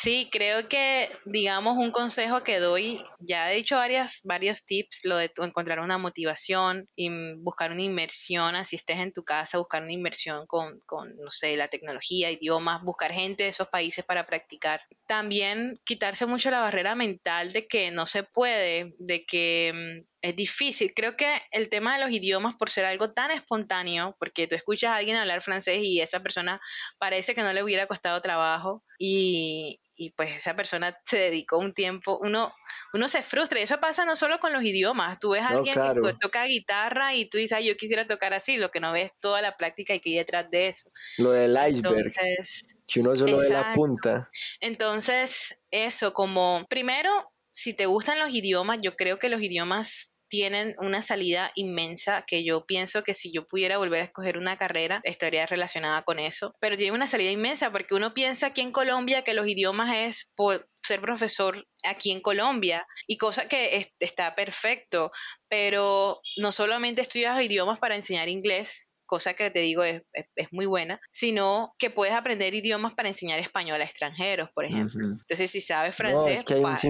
[0.00, 5.16] Sí, creo que, digamos, un consejo que doy, ya he dicho varias, varios tips, lo
[5.16, 9.92] de encontrar una motivación y buscar una inmersión, así estés en tu casa, buscar una
[9.92, 14.82] inmersión con, con, no sé, la tecnología, idiomas, buscar gente de esos países para practicar.
[15.08, 20.92] También quitarse mucho la barrera mental de que no se puede, de que es difícil.
[20.94, 24.90] Creo que el tema de los idiomas, por ser algo tan espontáneo, porque tú escuchas
[24.90, 26.60] a alguien hablar francés y esa persona
[26.98, 31.74] parece que no le hubiera costado trabajo y, y pues esa persona se dedicó un
[31.74, 32.54] tiempo, uno,
[32.94, 35.74] uno se frustra y eso pasa no solo con los idiomas, tú ves a alguien
[35.74, 36.02] claro.
[36.02, 39.18] que toca guitarra y tú dices, Ay, yo quisiera tocar así, lo que no ves
[39.18, 40.90] toda la práctica y que hay detrás de eso.
[41.18, 43.54] Lo del iceberg, Entonces, que uno solo exacto.
[43.54, 44.28] ve la punta.
[44.60, 50.76] Entonces, eso como, primero, si te gustan los idiomas, yo creo que los idiomas tienen
[50.78, 55.00] una salida inmensa que yo pienso que si yo pudiera volver a escoger una carrera
[55.04, 59.22] estaría relacionada con eso, pero tiene una salida inmensa porque uno piensa aquí en Colombia
[59.22, 65.10] que los idiomas es por ser profesor aquí en Colombia y cosa que está perfecto,
[65.48, 70.66] pero no solamente estudias idiomas para enseñar inglés, cosa que te digo es, es, muy
[70.66, 75.04] buena, sino que puedes aprender idiomas para enseñar español a extranjeros, por ejemplo.
[75.04, 76.88] Entonces, si sabes francés, le vas a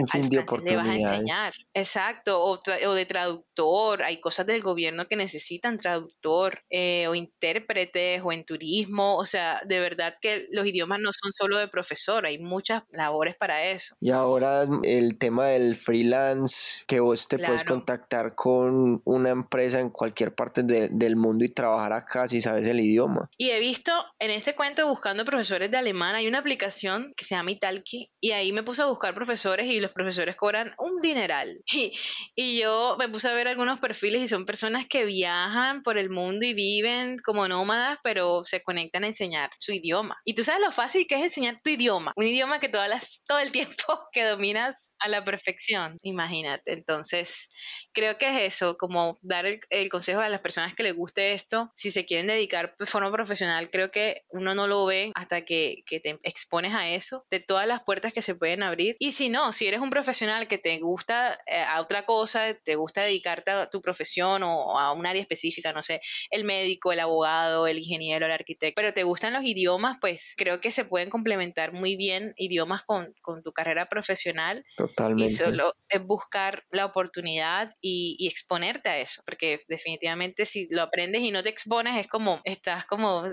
[0.94, 1.54] enseñar.
[1.72, 8.20] Exacto, o, o, de traductor, hay cosas del gobierno que necesitan traductor eh, o intérpretes
[8.24, 12.26] o en turismo, o sea, de verdad que los idiomas no son solo de profesor,
[12.26, 13.94] hay muchas labores para eso.
[14.00, 19.90] Y ahora el tema del freelance, que vos te puedes contactar con una empresa en
[19.90, 23.30] cualquier parte del mundo y trabajar acá casi sabes el idioma.
[23.36, 27.34] Y he visto en este cuento buscando profesores de alemán, hay una aplicación que se
[27.34, 31.62] llama Italki y ahí me puse a buscar profesores y los profesores cobran un dineral.
[31.78, 31.92] Y,
[32.34, 36.10] y yo me puse a ver algunos perfiles y son personas que viajan por el
[36.10, 40.16] mundo y viven como nómadas, pero se conectan a enseñar su idioma.
[40.24, 43.22] Y tú sabes lo fácil que es enseñar tu idioma, un idioma que todas las,
[43.28, 46.72] todo el tiempo que dominas a la perfección, imagínate.
[46.72, 47.48] Entonces,
[47.92, 51.32] creo que es eso, como dar el, el consejo a las personas que les guste
[51.32, 55.10] esto, si se se quieren dedicar de forma profesional, creo que uno no lo ve
[55.16, 58.94] hasta que, que, te expones a eso, de todas las puertas que se pueden abrir.
[59.00, 62.76] Y si no, si eres un profesional que te gusta eh, a otra cosa, te
[62.76, 67.00] gusta dedicarte a tu profesión o a un área específica, no sé, el médico, el
[67.00, 71.10] abogado, el ingeniero, el arquitecto, pero te gustan los idiomas, pues creo que se pueden
[71.10, 74.64] complementar muy bien idiomas con, con tu carrera profesional.
[74.76, 75.32] Totalmente.
[75.32, 80.82] Y solo es buscar la oportunidad y, y exponerte a eso, porque definitivamente si lo
[80.82, 83.24] aprendes y no te expones, es como, estás como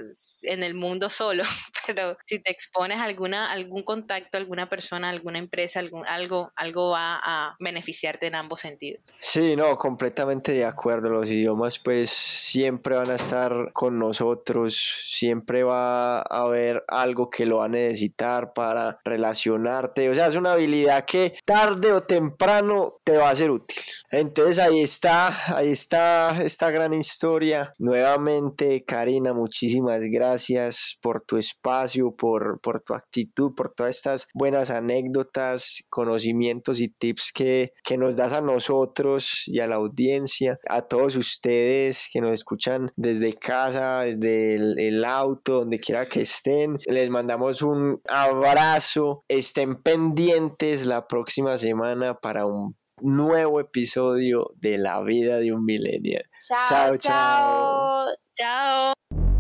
[0.44, 1.44] en el mundo solo,
[1.88, 6.91] pero si te expones a alguna, algún contacto, alguna persona, alguna empresa, algún, algo, algo
[6.91, 9.02] va a beneficiarte en ambos sentidos.
[9.18, 11.10] Sí, no, completamente de acuerdo.
[11.10, 17.45] Los idiomas pues siempre van a estar con nosotros, siempre va a haber algo que
[17.45, 20.10] lo va a necesitar para relacionarte.
[20.10, 23.77] O sea, es una habilidad que tarde o temprano te va a ser útil.
[24.11, 27.73] Entonces ahí está, ahí está esta gran historia.
[27.77, 28.44] Nuevamente
[28.85, 36.80] Karina, muchísimas gracias por tu espacio, por, tu actitud, por todas estas buenas anécdotas, conocimientos
[36.80, 42.09] y tips que, que nos das a nosotros y a la audiencia, a todos ustedes
[42.11, 46.77] que nos escuchan desde casa, desde el, el auto, donde quiera que estén.
[46.85, 55.01] Les mandamos un abrazo, estén pendientes la próxima semana para un nuevo episodio de la
[55.03, 56.26] vida de un millennial.
[56.47, 56.97] chao.
[56.97, 58.07] chao.
[58.34, 59.35] chao.